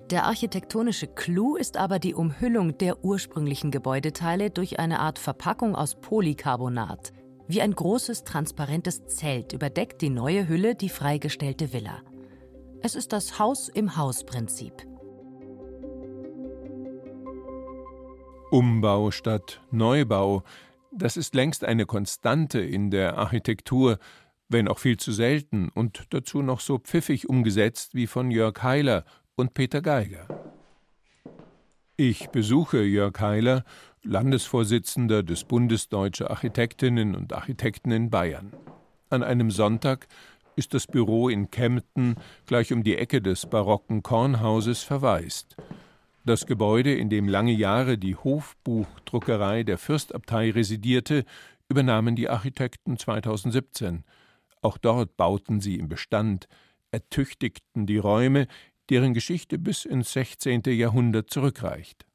[0.09, 5.95] Der architektonische Clou ist aber die Umhüllung der ursprünglichen Gebäudeteile durch eine Art Verpackung aus
[5.95, 7.11] Polycarbonat.
[7.49, 12.01] Wie ein großes transparentes Zelt überdeckt die neue Hülle die freigestellte Villa.
[12.81, 14.73] Es ist das Haus im Haus-Prinzip.
[18.49, 20.43] Umbau statt Neubau,
[20.91, 23.99] das ist längst eine Konstante in der Architektur,
[24.47, 29.03] wenn auch viel zu selten und dazu noch so pfiffig umgesetzt wie von Jörg Heiler
[29.35, 30.27] und Peter Geiger.
[31.97, 33.65] Ich besuche Jörg Heiler,
[34.03, 38.53] Landesvorsitzender des Bundes Deutscher Architektinnen und Architekten in Bayern.
[39.09, 40.07] An einem Sonntag
[40.55, 45.57] ist das Büro in Kempten gleich um die Ecke des barocken Kornhauses verwaist.
[46.27, 51.23] Das Gebäude, in dem lange Jahre die Hofbuchdruckerei der Fürstabtei residierte,
[51.69, 54.03] übernahmen die Architekten 2017.
[54.61, 56.49] Auch dort bauten sie im Bestand,
[56.91, 58.47] ertüchtigten die Räume,
[58.89, 60.63] deren Geschichte bis ins 16.
[60.65, 62.05] Jahrhundert zurückreicht.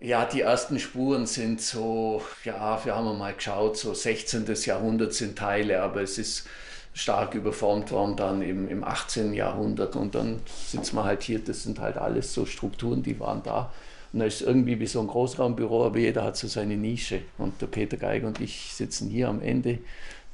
[0.00, 4.46] Ja, die ersten Spuren sind so, ja, wir haben mal geschaut, so 16.
[4.64, 6.48] Jahrhundert sind Teile, aber es ist
[6.94, 9.34] stark überformt worden dann im, im 18.
[9.34, 13.42] Jahrhundert und dann sitzen wir halt hier, das sind halt alles so Strukturen, die waren
[13.42, 13.72] da.
[14.12, 17.22] Und da ist irgendwie wie so ein Großraumbüro, aber jeder hat so seine Nische.
[17.36, 19.80] Und der Peter Geiger und ich sitzen hier am Ende,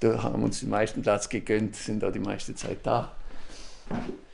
[0.00, 3.10] da haben uns den meisten Platz gegönnt, sind da die meiste Zeit da.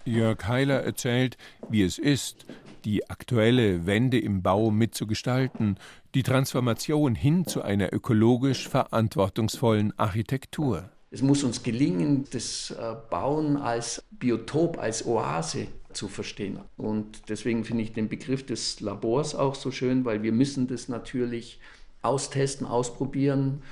[0.04, 1.36] Jörg Heiler erzählt,
[1.68, 2.44] wie es ist,
[2.84, 5.78] die aktuelle Wende im Bau mitzugestalten,
[6.14, 10.90] die Transformation hin zu einer ökologisch verantwortungsvollen Architektur.
[11.16, 16.58] Es muss uns gelingen, das äh, Bauen als Biotop, als Oase zu verstehen.
[16.76, 20.90] Und deswegen finde ich den Begriff des Labors auch so schön, weil wir müssen das
[20.90, 21.58] natürlich
[22.02, 23.62] austesten, ausprobieren.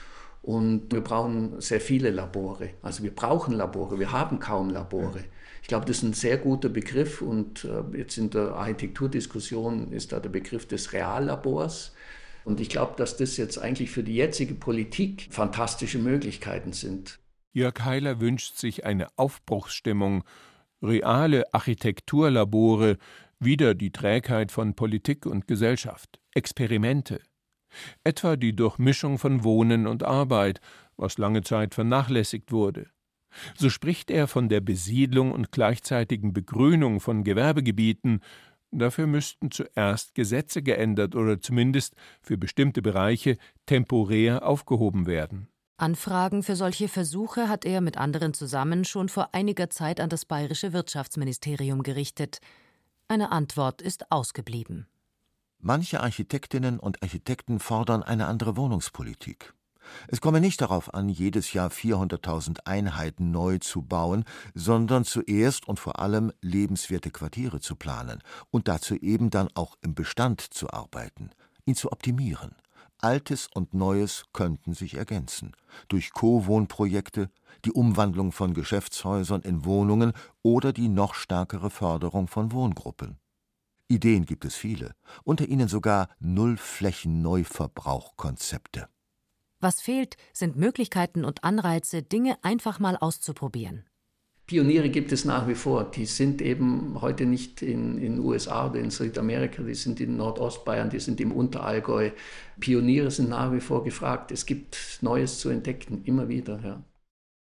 [0.40, 2.70] Und wir brauchen sehr viele Labore.
[2.80, 5.24] Also wir brauchen Labore, wir haben kaum Labore.
[5.60, 10.12] Ich glaube, das ist ein sehr guter Begriff und äh, jetzt in der Architekturdiskussion ist
[10.12, 11.92] da der Begriff des Reallabors.
[12.46, 17.18] Und ich glaube, dass das jetzt eigentlich für die jetzige Politik fantastische Möglichkeiten sind.
[17.54, 20.24] Jörg Heiler wünscht sich eine Aufbruchsstimmung,
[20.82, 22.98] reale Architekturlabore,
[23.38, 27.20] wieder die Trägheit von Politik und Gesellschaft, Experimente.
[28.02, 30.60] Etwa die Durchmischung von Wohnen und Arbeit,
[30.96, 32.88] was lange Zeit vernachlässigt wurde.
[33.56, 38.20] So spricht er von der Besiedlung und gleichzeitigen Begrünung von Gewerbegebieten,
[38.72, 43.36] dafür müssten zuerst Gesetze geändert oder zumindest für bestimmte Bereiche
[43.66, 45.48] temporär aufgehoben werden.
[45.76, 50.24] Anfragen für solche Versuche hat er mit anderen zusammen schon vor einiger Zeit an das
[50.24, 52.38] bayerische Wirtschaftsministerium gerichtet.
[53.08, 54.86] Eine Antwort ist ausgeblieben.
[55.58, 59.52] Manche Architektinnen und Architekten fordern eine andere Wohnungspolitik.
[60.08, 65.80] Es komme nicht darauf an, jedes Jahr 400.000 Einheiten neu zu bauen, sondern zuerst und
[65.80, 71.30] vor allem lebenswerte Quartiere zu planen und dazu eben dann auch im Bestand zu arbeiten,
[71.66, 72.54] ihn zu optimieren.
[73.04, 75.52] Altes und Neues könnten sich ergänzen.
[75.88, 77.28] Durch Co-Wohnprojekte,
[77.66, 83.18] die Umwandlung von Geschäftshäusern in Wohnungen oder die noch stärkere Förderung von Wohngruppen.
[83.88, 88.88] Ideen gibt es viele, unter ihnen sogar Nullflächen-Neuverbrauchkonzepte.
[89.60, 93.84] Was fehlt, sind Möglichkeiten und Anreize, Dinge einfach mal auszuprobieren.
[94.46, 95.84] Pioniere gibt es nach wie vor.
[95.90, 100.90] Die sind eben heute nicht in den USA oder in Südamerika, die sind in Nordostbayern,
[100.90, 102.10] die sind im Unterallgäu.
[102.60, 104.30] Pioniere sind nach wie vor gefragt.
[104.32, 106.60] Es gibt Neues zu entdecken, immer wieder.
[106.62, 106.82] Ja.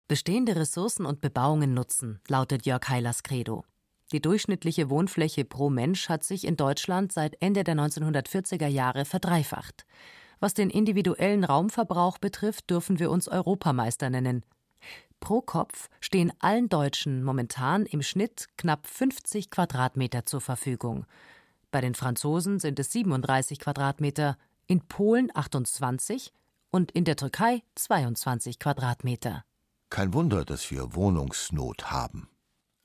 [0.09, 3.63] Bestehende Ressourcen und Bebauungen nutzen, lautet Jörg Heilers Credo.
[4.11, 9.85] Die durchschnittliche Wohnfläche pro Mensch hat sich in Deutschland seit Ende der 1940er Jahre verdreifacht.
[10.41, 14.43] Was den individuellen Raumverbrauch betrifft, dürfen wir uns Europameister nennen.
[15.21, 21.05] Pro Kopf stehen allen Deutschen momentan im Schnitt knapp 50 Quadratmeter zur Verfügung.
[21.69, 26.33] Bei den Franzosen sind es 37 Quadratmeter, in Polen 28
[26.71, 29.45] und in der Türkei 22 Quadratmeter.
[29.89, 32.27] Kein Wunder, dass wir Wohnungsnot haben.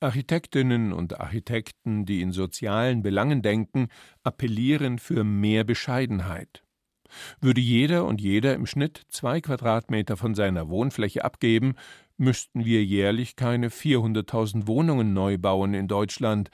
[0.00, 3.88] Architektinnen und Architekten, die in sozialen Belangen denken,
[4.22, 6.62] appellieren für mehr Bescheidenheit.
[7.40, 11.74] Würde jeder und jeder im Schnitt zwei Quadratmeter von seiner Wohnfläche abgeben,
[12.16, 16.50] müssten wir jährlich keine 400.000 Wohnungen neu bauen in Deutschland.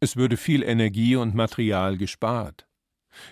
[0.00, 2.66] Es würde viel Energie und Material gespart.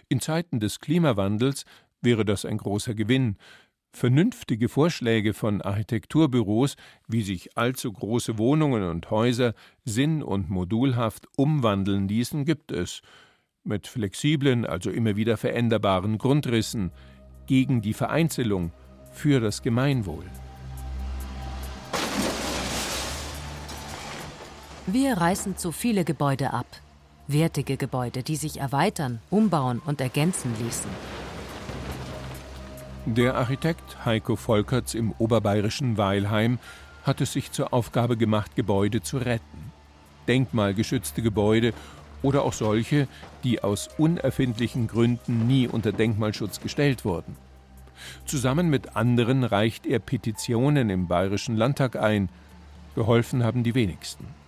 [0.08, 1.64] In Zeiten des Klimawandels
[2.00, 3.36] wäre das ein großer Gewinn.
[3.92, 6.76] Vernünftige Vorschläge von Architekturbüros,
[7.06, 9.54] wie sich allzu große Wohnungen und Häuser
[9.84, 13.02] sinn- und modulhaft umwandeln ließen, gibt es.
[13.62, 16.90] Mit flexiblen, also immer wieder veränderbaren Grundrissen,
[17.46, 18.72] gegen die Vereinzelung,
[19.12, 20.24] für das Gemeinwohl.
[24.86, 26.66] Wir reißen zu viele Gebäude ab.
[27.26, 30.90] Wertige Gebäude, die sich erweitern, umbauen und ergänzen ließen.
[33.06, 36.58] Der Architekt Heiko Volkerts im oberbayerischen Weilheim
[37.02, 39.72] hat es sich zur Aufgabe gemacht, Gebäude zu retten.
[40.28, 41.72] Denkmalgeschützte Gebäude
[42.22, 43.08] oder auch solche,
[43.42, 47.36] die aus unerfindlichen Gründen nie unter Denkmalschutz gestellt wurden.
[48.26, 52.28] Zusammen mit anderen reicht er Petitionen im Bayerischen Landtag ein.
[52.94, 54.43] Geholfen haben die wenigsten.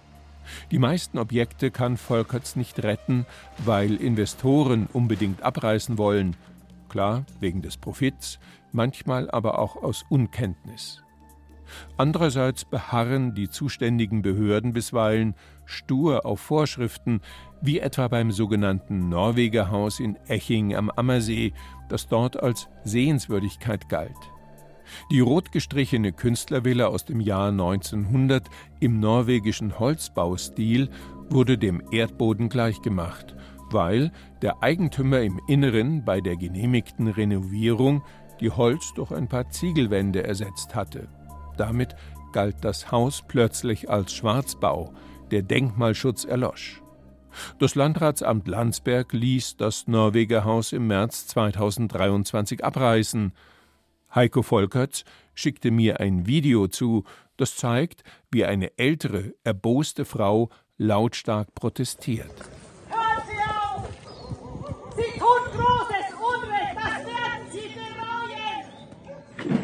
[0.71, 3.27] Die meisten Objekte kann Volkerts nicht retten,
[3.59, 6.37] weil Investoren unbedingt abreißen wollen.
[6.89, 8.39] Klar, wegen des Profits,
[8.73, 11.03] manchmal aber auch aus Unkenntnis.
[11.97, 15.35] Andererseits beharren die zuständigen Behörden bisweilen
[15.65, 17.21] stur auf Vorschriften,
[17.61, 21.53] wie etwa beim sogenannten Norwegerhaus in Eching am Ammersee,
[21.89, 24.17] das dort als Sehenswürdigkeit galt.
[25.11, 28.49] Die rot gestrichene Künstlervilla aus dem Jahr 1900
[28.81, 30.91] im norwegischen Holzbaustil
[31.31, 33.35] wurde dem Erdboden gleichgemacht,
[33.71, 34.13] weil
[34.43, 38.03] der Eigentümer im Inneren bei der genehmigten Renovierung
[38.41, 41.09] die Holz durch ein paar Ziegelwände ersetzt hatte.
[41.57, 41.97] Damit
[42.33, 44.93] galt das Haus plötzlich als Schwarzbau,
[45.31, 46.83] der Denkmalschutz erlosch.
[47.59, 53.33] Das Landratsamt Landsberg ließ das Norwegerhaus im März 2023 abreißen.
[54.15, 55.05] Heiko Volkerts
[55.35, 57.05] schickte mir ein Video zu,
[57.37, 62.31] das zeigt, wie eine ältere, erboste Frau lautstark protestiert.
[62.89, 63.89] Hört sie auf!
[64.97, 67.69] Sie tun großes Unrecht, das werden Sie
[69.45, 69.59] bereuen!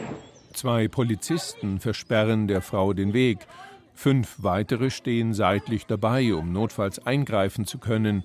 [0.53, 3.47] Zwei Polizisten versperren der Frau den Weg.
[3.95, 8.25] Fünf weitere stehen seitlich dabei, um notfalls eingreifen zu können.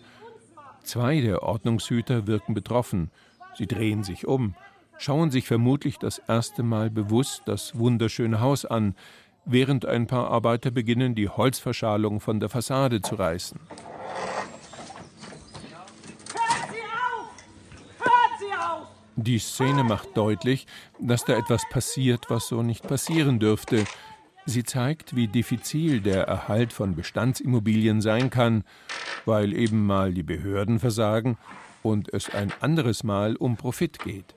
[0.83, 3.11] Zwei der Ordnungshüter wirken betroffen.
[3.55, 4.55] Sie drehen sich um,
[4.97, 8.95] schauen sich vermutlich das erste Mal bewusst das wunderschöne Haus an,
[9.45, 13.59] während ein paar Arbeiter beginnen, die Holzverschalung von der Fassade zu reißen.
[13.69, 13.79] Hört
[16.69, 17.31] sie auf!
[17.99, 18.87] Hört sie auf!
[19.15, 20.67] Die Szene macht deutlich,
[20.99, 23.85] dass da etwas passiert, was so nicht passieren dürfte.
[24.45, 28.63] Sie zeigt, wie diffizil der Erhalt von Bestandsimmobilien sein kann,
[29.25, 31.37] weil eben mal die Behörden versagen
[31.83, 34.36] und es ein anderes Mal um Profit geht.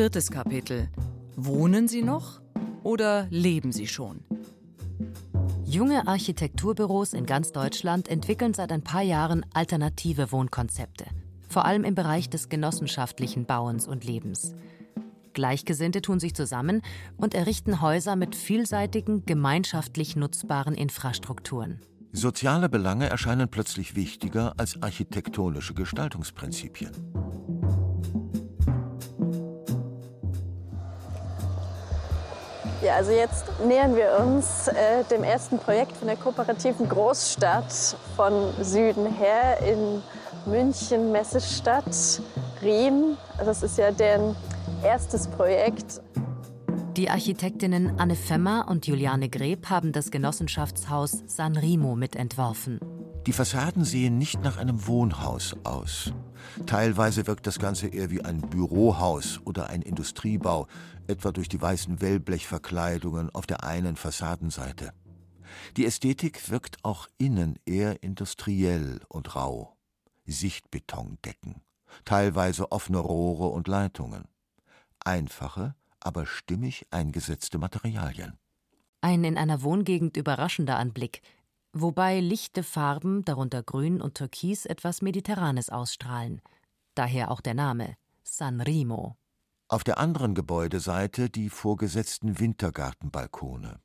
[0.00, 0.88] Viertes Kapitel.
[1.36, 2.40] Wohnen Sie noch
[2.82, 4.20] oder leben Sie schon?
[5.64, 11.04] Junge Architekturbüros in ganz Deutschland entwickeln seit ein paar Jahren alternative Wohnkonzepte,
[11.48, 14.54] vor allem im Bereich des genossenschaftlichen Bauens und Lebens.
[15.34, 16.82] Gleichgesinnte tun sich zusammen
[17.16, 21.80] und errichten Häuser mit vielseitigen, gemeinschaftlich nutzbaren Infrastrukturen.
[22.12, 26.90] Soziale Belange erscheinen plötzlich wichtiger als architektonische Gestaltungsprinzipien.
[32.82, 38.32] Ja, also jetzt nähern wir uns äh, dem ersten Projekt von der kooperativen Großstadt von
[38.62, 40.02] Süden her in
[40.46, 42.22] München, Messestadt,
[42.62, 43.18] Riem.
[43.36, 44.34] Also das ist ja deren
[44.82, 46.02] erstes Projekt.
[46.96, 52.80] Die Architektinnen Anne Femmer und Juliane Greb haben das Genossenschaftshaus San Remo mitentworfen.
[53.26, 56.12] Die Fassaden sehen nicht nach einem Wohnhaus aus.
[56.66, 60.66] Teilweise wirkt das Ganze eher wie ein Bürohaus oder ein Industriebau,
[61.06, 64.92] etwa durch die weißen Wellblechverkleidungen auf der einen Fassadenseite.
[65.76, 69.76] Die Ästhetik wirkt auch innen eher industriell und rau.
[70.26, 71.60] Sichtbetondecken,
[72.04, 74.29] teilweise offene Rohre und Leitungen.
[75.04, 78.38] Einfache, aber stimmig eingesetzte Materialien.
[79.00, 81.22] Ein in einer Wohngegend überraschender Anblick,
[81.72, 86.42] wobei lichte Farben, darunter Grün und Türkis, etwas Mediterranes ausstrahlen.
[86.94, 89.16] Daher auch der Name San Remo.
[89.68, 93.80] Auf der anderen Gebäudeseite die vorgesetzten Wintergartenbalkone.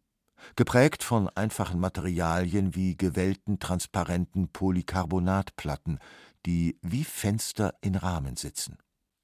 [0.55, 5.99] Geprägt von einfachen Materialien wie gewellten, transparenten Polycarbonatplatten,
[6.45, 8.77] die wie Fenster in Rahmen sitzen.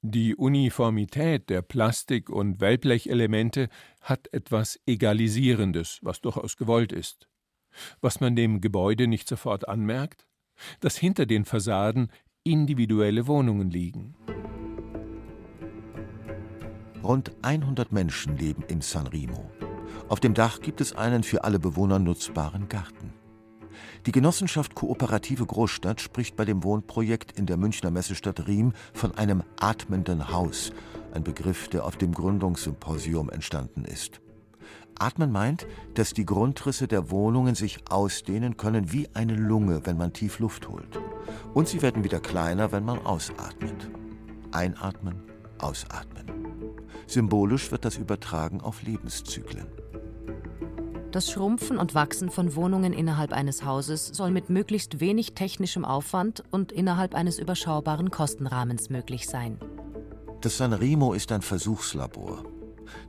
[0.04, 3.68] Die Uniformität der Plastik- und Wellblechelemente
[4.00, 7.28] hat etwas Egalisierendes, was durchaus gewollt ist.
[8.00, 10.26] Was man dem Gebäude nicht sofort anmerkt,
[10.80, 12.10] dass hinter den Fassaden
[12.42, 14.16] individuelle Wohnungen liegen.
[17.04, 19.52] Rund 100 Menschen leben im San Remo.
[20.08, 23.21] Auf dem Dach gibt es einen für alle Bewohner nutzbaren Garten.
[24.06, 29.42] Die Genossenschaft Kooperative Großstadt spricht bei dem Wohnprojekt in der Münchner Messestadt Riem von einem
[29.58, 30.72] atmenden Haus,
[31.14, 34.20] ein Begriff, der auf dem Gründungssymposium entstanden ist.
[34.98, 40.12] Atmen meint, dass die Grundrisse der Wohnungen sich ausdehnen können wie eine Lunge, wenn man
[40.12, 41.00] tief Luft holt.
[41.54, 43.90] Und sie werden wieder kleiner, wenn man ausatmet.
[44.52, 45.22] Einatmen,
[45.58, 46.26] ausatmen.
[47.06, 49.66] Symbolisch wird das übertragen auf Lebenszyklen.
[51.12, 56.42] Das Schrumpfen und Wachsen von Wohnungen innerhalb eines Hauses soll mit möglichst wenig technischem Aufwand
[56.50, 59.58] und innerhalb eines überschaubaren Kostenrahmens möglich sein.
[60.40, 62.44] Das San Remo ist ein Versuchslabor.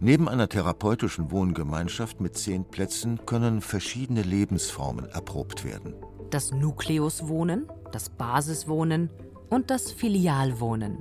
[0.02, 5.94] Neben einer therapeutischen Wohngemeinschaft mit zehn Plätzen können verschiedene Lebensformen erprobt werden.
[6.30, 9.12] Das Nukleuswohnen, das Basiswohnen
[9.50, 10.98] und das Filialwohnen.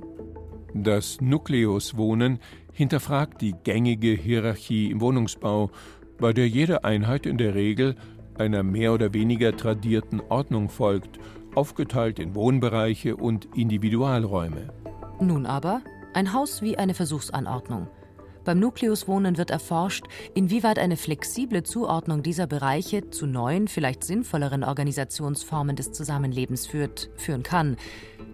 [0.73, 2.39] Das Nukleuswohnen
[2.71, 5.69] hinterfragt die gängige Hierarchie im Wohnungsbau,
[6.19, 7.95] bei der jede Einheit in der Regel
[8.37, 11.19] einer mehr oder weniger tradierten Ordnung folgt,
[11.55, 14.73] aufgeteilt in Wohnbereiche und Individualräume.
[15.19, 15.81] Nun aber
[16.13, 17.87] ein Haus wie eine Versuchsanordnung.
[18.45, 25.77] Beim Nukleuswohnen wird erforscht, inwieweit eine flexible Zuordnung dieser Bereiche zu neuen, vielleicht sinnvolleren Organisationsformen
[25.77, 27.77] des Zusammenlebens führt, führen kann,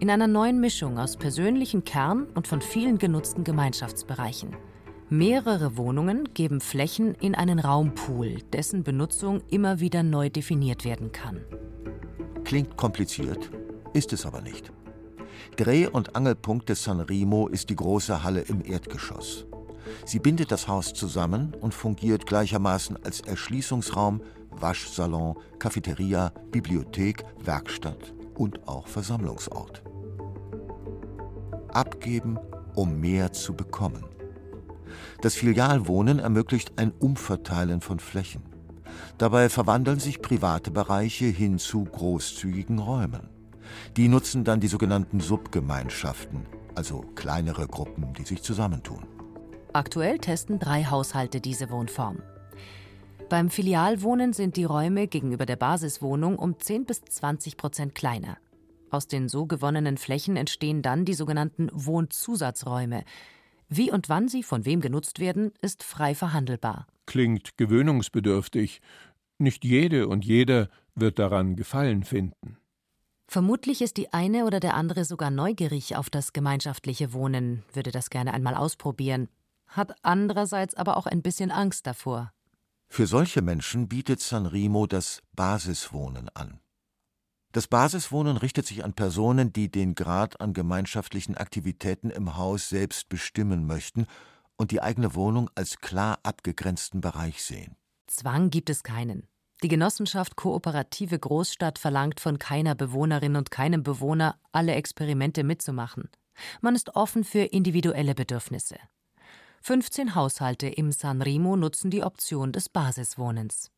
[0.00, 4.56] in einer neuen Mischung aus persönlichen Kern und von vielen genutzten Gemeinschaftsbereichen.
[5.12, 11.40] Mehrere Wohnungen geben Flächen in einen Raumpool, dessen Benutzung immer wieder neu definiert werden kann.
[12.44, 13.50] Klingt kompliziert,
[13.92, 14.72] ist es aber nicht.
[15.56, 19.46] Dreh- und Angelpunkt des San Remo ist die große Halle im Erdgeschoss.
[20.04, 28.68] Sie bindet das Haus zusammen und fungiert gleichermaßen als Erschließungsraum, Waschsalon, Cafeteria, Bibliothek, Werkstatt und
[28.68, 29.82] auch Versammlungsort.
[31.72, 32.38] Abgeben,
[32.76, 34.04] um mehr zu bekommen.
[35.20, 38.42] Das Filialwohnen ermöglicht ein Umverteilen von Flächen.
[39.18, 43.28] Dabei verwandeln sich private Bereiche hin zu großzügigen Räumen.
[43.96, 49.06] Die nutzen dann die sogenannten Subgemeinschaften, also kleinere Gruppen, die sich zusammentun.
[49.72, 52.22] Aktuell testen drei Haushalte diese Wohnform.
[53.28, 58.38] Beim Filialwohnen sind die Räume gegenüber der Basiswohnung um 10 bis 20 Prozent kleiner.
[58.90, 63.04] Aus den so gewonnenen Flächen entstehen dann die sogenannten Wohnzusatzräume.
[63.72, 66.88] Wie und wann sie von wem genutzt werden, ist frei verhandelbar.
[67.06, 68.80] Klingt gewöhnungsbedürftig.
[69.38, 72.58] Nicht jede und jeder wird daran Gefallen finden.
[73.28, 78.10] Vermutlich ist die eine oder der andere sogar neugierig auf das gemeinschaftliche Wohnen, würde das
[78.10, 79.28] gerne einmal ausprobieren,
[79.68, 82.32] hat andererseits aber auch ein bisschen Angst davor.
[82.88, 86.58] Für solche Menschen bietet San Remo das Basiswohnen an.
[87.52, 93.08] Das Basiswohnen richtet sich an Personen, die den Grad an gemeinschaftlichen Aktivitäten im Haus selbst
[93.08, 94.06] bestimmen möchten
[94.56, 97.76] und die eigene Wohnung als klar abgegrenzten Bereich sehen.
[98.06, 99.26] Zwang gibt es keinen.
[99.62, 106.08] Die Genossenschaft Kooperative Großstadt verlangt von keiner Bewohnerin und keinem Bewohner, alle Experimente mitzumachen.
[106.60, 108.76] Man ist offen für individuelle Bedürfnisse.
[109.62, 113.70] 15 Haushalte im San Remo nutzen die Option des Basiswohnens.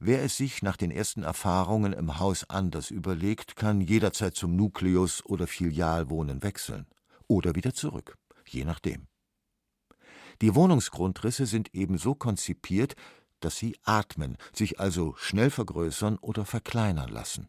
[0.00, 5.24] Wer es sich nach den ersten Erfahrungen im Haus anders überlegt, kann jederzeit zum Nukleus
[5.26, 6.86] oder Filialwohnen wechseln
[7.26, 9.08] oder wieder zurück, je nachdem.
[10.40, 12.94] Die Wohnungsgrundrisse sind ebenso konzipiert,
[13.40, 17.48] dass sie atmen, sich also schnell vergrößern oder verkleinern lassen.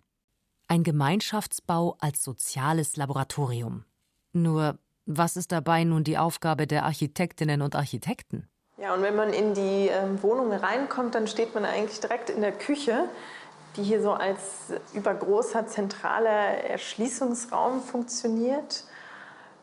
[0.67, 3.85] Ein Gemeinschaftsbau als soziales Laboratorium.
[4.33, 8.47] Nur, was ist dabei nun die Aufgabe der Architektinnen und Architekten?
[8.81, 12.39] Ja, und wenn man in die ähm, Wohnung reinkommt, dann steht man eigentlich direkt in
[12.39, 13.09] der Küche,
[13.75, 14.39] die hier so als
[14.93, 18.85] übergroßer zentraler Erschließungsraum funktioniert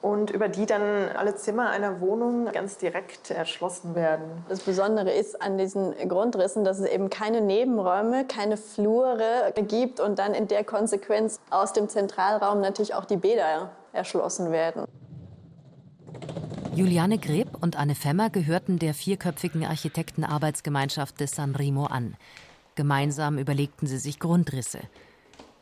[0.02, 4.44] und über die dann alle Zimmer einer Wohnung ganz direkt erschlossen werden.
[4.50, 10.18] Das Besondere ist an diesen Grundrissen, dass es eben keine Nebenräume, keine Flure gibt und
[10.18, 14.84] dann in der Konsequenz aus dem Zentralraum natürlich auch die Bäder erschlossen werden.
[16.76, 22.16] Juliane Greb und Anne Femmer gehörten der vierköpfigen Architektenarbeitsgemeinschaft des San Remo an.
[22.74, 24.80] Gemeinsam überlegten sie sich Grundrisse.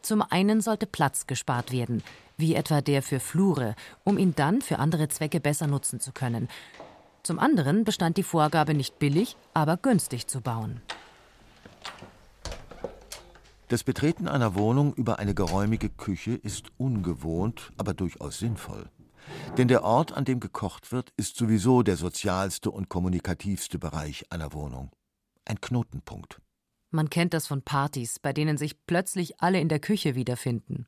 [0.02, 2.02] Zum einen sollte Platz gespart werden,
[2.36, 6.48] wie etwa der für Flure, um ihn dann für andere Zwecke besser nutzen zu können.
[7.22, 10.82] Zum anderen bestand die Vorgabe, nicht billig, aber günstig zu bauen.
[13.68, 18.90] Das Betreten einer Wohnung über eine geräumige Küche ist ungewohnt, aber durchaus sinnvoll.
[19.56, 24.52] Denn der Ort, an dem gekocht wird, ist sowieso der sozialste und kommunikativste Bereich einer
[24.52, 24.90] Wohnung.
[25.44, 26.40] Ein Knotenpunkt.
[26.90, 30.86] Man kennt das von Partys, bei denen sich plötzlich alle in der Küche wiederfinden.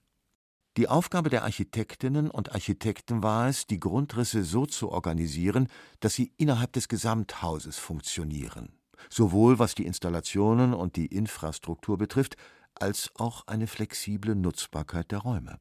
[0.77, 5.69] Die Aufgabe der Architektinnen und Architekten war es, die Grundrisse so zu organisieren,
[6.01, 8.79] dass sie innerhalb des Gesamthauses funktionieren,
[9.09, 12.37] sowohl was die Installationen und die Infrastruktur betrifft,
[12.75, 15.59] als auch eine flexible Nutzbarkeit der Räume.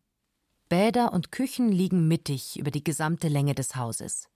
[0.68, 4.30] Bäder und Küchen liegen mittig über die gesamte Länge des Hauses.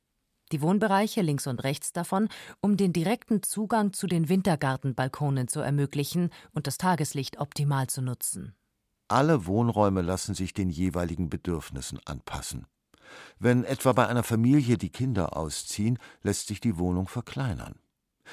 [0.51, 2.30] Die Wohnbereiche links und rechts davon,
[2.61, 8.55] um den direkten Zugang zu den Wintergartenbalkonen zu ermöglichen und das Tageslicht optimal zu nutzen.
[9.07, 12.67] Alle Wohnräume lassen sich den jeweiligen Bedürfnissen anpassen.
[13.39, 17.80] Wenn etwa bei einer Familie die Kinder ausziehen, lässt sich die Wohnung verkleinern.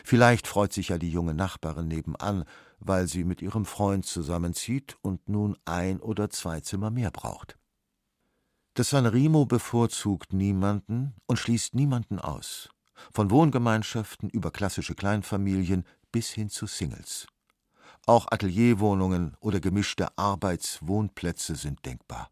[0.04, 2.44] Vielleicht freut sich ja die junge Nachbarin nebenan,
[2.78, 7.56] weil sie mit ihrem Freund zusammenzieht und nun ein oder zwei Zimmer mehr braucht.
[8.76, 12.68] Das Sanremo bevorzugt niemanden und schließt niemanden aus,
[13.10, 17.26] von Wohngemeinschaften über klassische Kleinfamilien bis hin zu Singles.
[18.04, 22.30] Auch Atelierwohnungen oder gemischte Arbeits-Wohnplätze sind denkbar.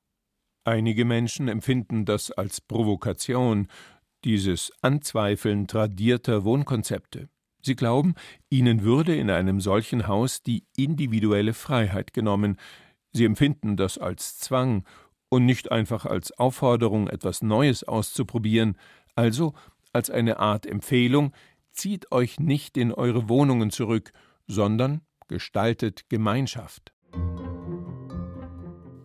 [0.65, 3.69] Einige Menschen empfinden das als Provokation,
[4.23, 7.31] dieses Anzweifeln tradierter Wohnkonzepte.
[7.63, 8.17] Sie glauben,
[8.51, 12.59] ihnen würde in einem solchen Haus die individuelle Freiheit genommen.
[13.15, 14.85] Sie empfinden das als Zwang
[15.35, 18.79] und nicht einfach als Aufforderung, etwas Neues auszuprobieren,
[19.17, 19.53] also
[19.93, 21.33] als eine Art Empfehlung,
[21.73, 24.13] zieht euch nicht in eure Wohnungen zurück,
[24.47, 26.93] sondern gestaltet Gemeinschaft.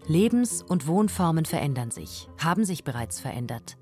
[0.05, 3.77] Lebens- und Wohnformen verändern sich, haben sich bereits verändert.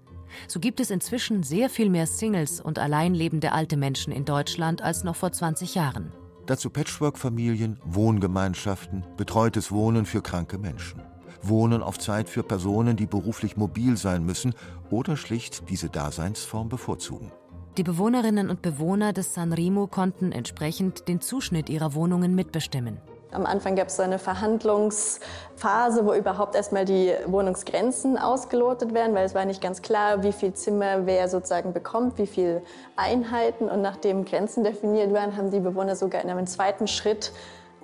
[0.47, 5.03] So gibt es inzwischen sehr viel mehr Singles und alleinlebende alte Menschen in Deutschland als
[5.03, 6.13] noch vor 20 Jahren.
[6.45, 11.01] Dazu Patchwork-Familien, Wohngemeinschaften, betreutes Wohnen für kranke Menschen.
[11.41, 14.53] Wohnen auf Zeit für Personen, die beruflich mobil sein müssen
[14.89, 17.31] oder schlicht diese Daseinsform bevorzugen.
[17.77, 22.97] Die Bewohnerinnen und Bewohner des San Remo konnten entsprechend den Zuschnitt ihrer Wohnungen mitbestimmen.
[23.31, 29.25] Am Anfang gab es so eine Verhandlungsphase, wo überhaupt erstmal die Wohnungsgrenzen ausgelotet werden, weil
[29.25, 32.63] es war nicht ganz klar, wie viel Zimmer wer sozusagen bekommt, wie viele
[32.95, 33.69] Einheiten.
[33.69, 37.33] Und nachdem Grenzen definiert waren, haben die Bewohner sogar in einem zweiten Schritt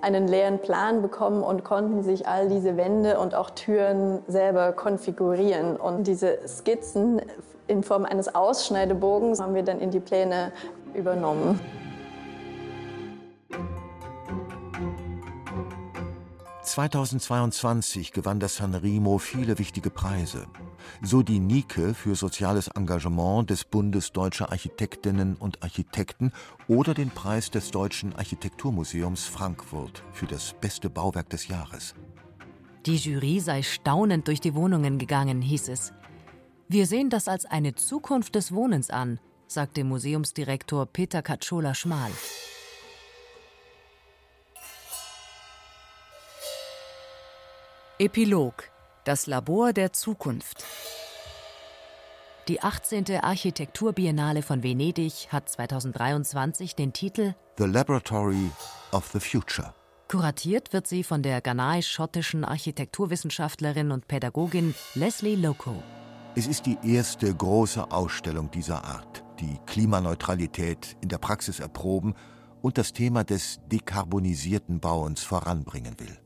[0.00, 5.76] einen leeren Plan bekommen und konnten sich all diese Wände und auch Türen selber konfigurieren.
[5.76, 7.22] Und diese Skizzen
[7.66, 10.52] in Form eines Ausschneidebogens haben wir dann in die Pläne
[10.94, 11.60] übernommen.
[16.64, 20.46] ...2022 gewann das Sanremo viele wichtige Preise.
[21.02, 26.32] So die Nike für soziales Engagement des Bundes Deutscher Architektinnen und Architekten
[26.66, 31.94] oder den Preis des Deutschen Architekturmuseums Frankfurt für das beste Bauwerk des Jahres.
[32.86, 35.92] Die Jury sei staunend durch die Wohnungen gegangen, hieß es.
[36.68, 42.10] Wir sehen das als eine Zukunft des Wohnens an, sagte Museumsdirektor Peter Katschola-Schmal.
[48.00, 48.64] Epilog
[49.04, 50.64] Das Labor der Zukunft
[52.48, 53.20] Die 18.
[53.22, 58.50] Architekturbiennale von Venedig hat 2023 den Titel The Laboratory
[58.90, 59.74] of the Future.
[60.08, 65.80] Kuratiert wird sie von der ghanaisch-schottischen Architekturwissenschaftlerin und Pädagogin Leslie Loco.
[66.34, 72.14] Es ist die erste große Ausstellung dieser Art, die Klimaneutralität in der Praxis erproben
[72.60, 76.18] und das Thema des dekarbonisierten Bauens voranbringen will.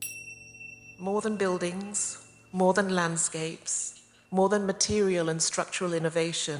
[1.01, 2.17] More than buildings,
[2.51, 6.59] more than landscapes, more than material and structural innovation,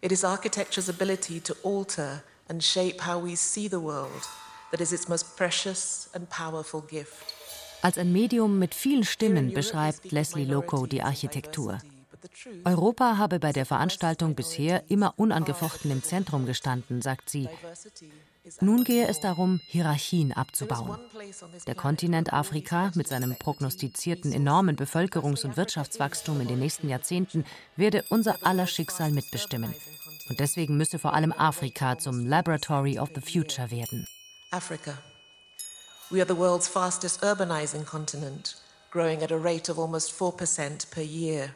[0.00, 4.28] it is architecture's ability to alter and shape how we see the world
[4.70, 7.34] that is its most precious and powerful gift.
[7.82, 11.80] Als ein Medium mit vielen Stimmen beschreibt Leslie Loco die Architektur.
[12.64, 17.48] Europa habe bei der Veranstaltung bisher immer unangefochten im Zentrum gestanden, sagt sie.
[18.60, 20.98] Nun gehe es darum, Hierarchien abzubauen.
[21.66, 27.44] Der Kontinent Afrika mit seinem prognostizierten enormen Bevölkerungs- und Wirtschaftswachstum in den nächsten Jahrzehnten
[27.76, 29.74] werde unser aller Schicksal mitbestimmen.
[30.28, 34.06] Und deswegen müsse vor allem Afrika zum Laboratory of the Future werden.
[34.50, 34.98] Africa.
[36.10, 38.56] We are the world's fastest urbanizing continent,
[38.90, 41.54] growing at a rate of almost 4% per year.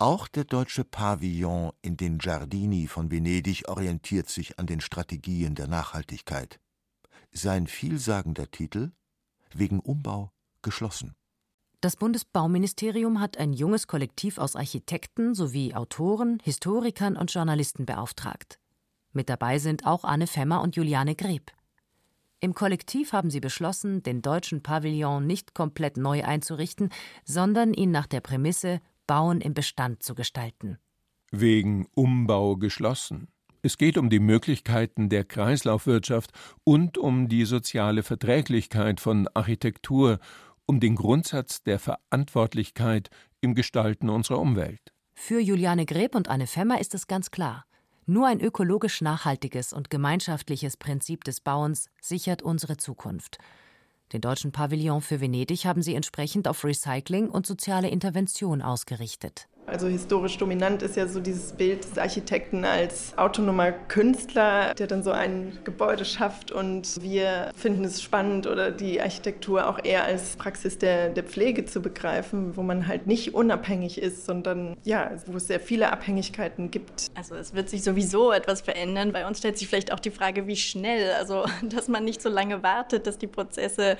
[0.00, 5.66] Auch der deutsche Pavillon in den Giardini von Venedig orientiert sich an den Strategien der
[5.66, 6.60] Nachhaltigkeit.
[7.32, 8.92] Sein vielsagender Titel
[9.52, 10.30] Wegen Umbau
[10.62, 11.16] geschlossen.
[11.80, 18.60] Das Bundesbauministerium hat ein junges Kollektiv aus Architekten sowie Autoren, Historikern und Journalisten beauftragt.
[19.12, 21.50] Mit dabei sind auch Anne Femmer und Juliane Greb.
[22.38, 26.90] Im Kollektiv haben sie beschlossen, den deutschen Pavillon nicht komplett neu einzurichten,
[27.24, 30.78] sondern ihn nach der Prämisse Bauen im Bestand zu gestalten.
[31.32, 33.26] Wegen Umbau geschlossen.
[33.62, 36.30] Es geht um die Möglichkeiten der Kreislaufwirtschaft
[36.62, 40.20] und um die soziale Verträglichkeit von Architektur
[40.64, 44.92] um den Grundsatz der Verantwortlichkeit im Gestalten unserer Umwelt.
[45.14, 47.64] Für Juliane Greb und Anne Femmer ist es ganz klar.
[48.06, 53.38] Nur ein ökologisch nachhaltiges und gemeinschaftliches Prinzip des Bauens sichert unsere Zukunft.
[54.12, 59.48] Den deutschen Pavillon für Venedig haben sie entsprechend auf Recycling und soziale Intervention ausgerichtet.
[59.68, 65.02] Also historisch dominant ist ja so dieses Bild des Architekten als autonomer Künstler, der dann
[65.02, 70.36] so ein Gebäude schafft und wir finden es spannend oder die Architektur auch eher als
[70.36, 75.36] Praxis der, der Pflege zu begreifen, wo man halt nicht unabhängig ist, sondern ja, wo
[75.36, 77.10] es sehr viele Abhängigkeiten gibt.
[77.14, 79.12] Also es wird sich sowieso etwas verändern.
[79.12, 82.30] Bei uns stellt sich vielleicht auch die Frage, wie schnell, also dass man nicht so
[82.30, 83.98] lange wartet, dass die Prozesse,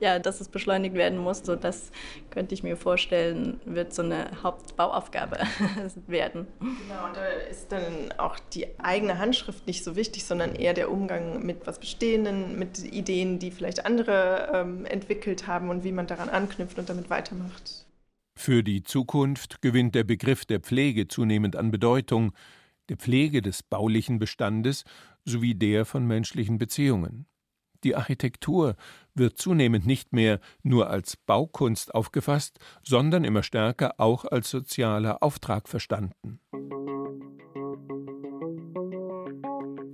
[0.00, 1.42] ja, dass es beschleunigt werden muss.
[1.44, 1.90] So das
[2.30, 5.38] könnte ich mir vorstellen, wird so eine Hauptbauaufgabe Aufgabe
[6.06, 6.46] werden.
[6.58, 10.90] Genau, und da ist dann auch die eigene Handschrift nicht so wichtig, sondern eher der
[10.90, 16.06] Umgang mit was Bestehenden, mit Ideen, die vielleicht andere ähm, entwickelt haben und wie man
[16.06, 17.86] daran anknüpft und damit weitermacht.
[18.36, 22.32] Für die Zukunft gewinnt der Begriff der Pflege zunehmend an Bedeutung,
[22.90, 24.84] der Pflege des baulichen Bestandes
[25.24, 27.24] sowie der von menschlichen Beziehungen.
[27.84, 28.76] Die Architektur
[29.14, 35.68] wird zunehmend nicht mehr nur als Baukunst aufgefasst, sondern immer stärker auch als sozialer Auftrag
[35.68, 36.40] verstanden.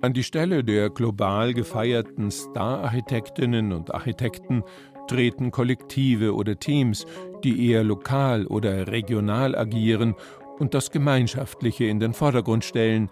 [0.02, 4.62] An die Stelle der global gefeierten Star-Architektinnen und Architekten
[5.08, 7.06] treten Kollektive oder Teams,
[7.42, 10.14] die eher lokal oder regional agieren
[10.58, 13.10] und das Gemeinschaftliche in den Vordergrund stellen,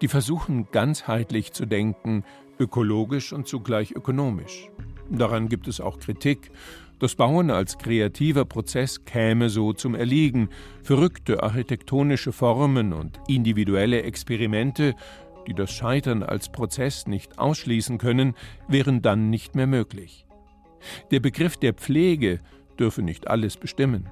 [0.00, 2.24] die versuchen ganzheitlich zu denken,
[2.58, 4.70] ökologisch und zugleich ökonomisch.
[5.10, 6.50] Daran gibt es auch Kritik.
[6.98, 10.48] Das Bauen als kreativer Prozess käme so zum Erliegen.
[10.82, 14.94] Verrückte architektonische Formen und individuelle Experimente,
[15.46, 18.34] die das Scheitern als Prozess nicht ausschließen können,
[18.68, 20.24] wären dann nicht mehr möglich.
[21.10, 22.40] Der Begriff der Pflege
[22.78, 24.08] dürfe nicht alles bestimmen.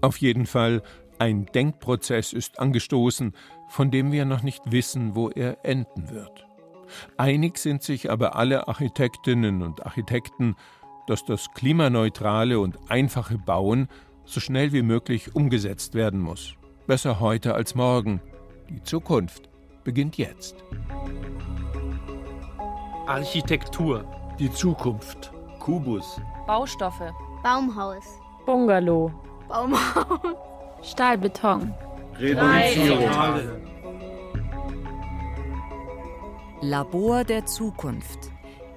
[0.00, 0.82] Auf jeden Fall,
[1.18, 3.32] ein Denkprozess ist angestoßen,
[3.68, 6.45] von dem wir noch nicht wissen, wo er enden wird.
[7.16, 10.56] Einig sind sich aber alle Architektinnen und Architekten,
[11.06, 13.88] dass das klimaneutrale und einfache Bauen
[14.24, 16.54] so schnell wie möglich umgesetzt werden muss.
[16.86, 18.20] Besser heute als morgen.
[18.68, 19.48] Die Zukunft
[19.84, 20.56] beginnt jetzt.
[23.06, 24.04] Architektur.
[24.38, 25.32] Die Zukunft.
[25.60, 26.20] Kubus.
[26.46, 27.12] Baustoffe.
[27.42, 28.04] Baumhaus.
[28.44, 29.12] Bungalow.
[29.48, 30.18] Baumhaus.
[30.82, 31.72] Stahlbeton.
[32.18, 33.75] Reduzierung.
[36.62, 38.30] Labor der Zukunft.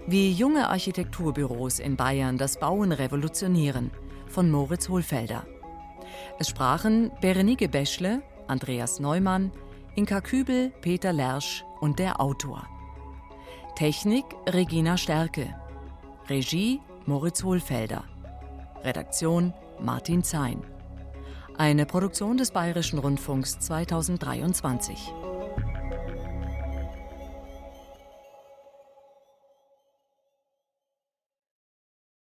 [0.05, 3.91] Wie junge Architekturbüros in Bayern das Bauen revolutionieren
[4.27, 5.45] von Moritz Hohlfelder.
[6.39, 9.53] Es sprachen Berenike Beschle, Andreas Neumann,
[9.95, 12.67] Inka Kübel, Peter Lersch und der Autor.
[13.75, 15.55] Technik Regina Stärke.
[16.27, 18.03] Regie Moritz Hohlfelder.
[18.83, 20.63] Redaktion Martin Zein.
[21.57, 25.13] Eine Produktion des Bayerischen Rundfunks 2023.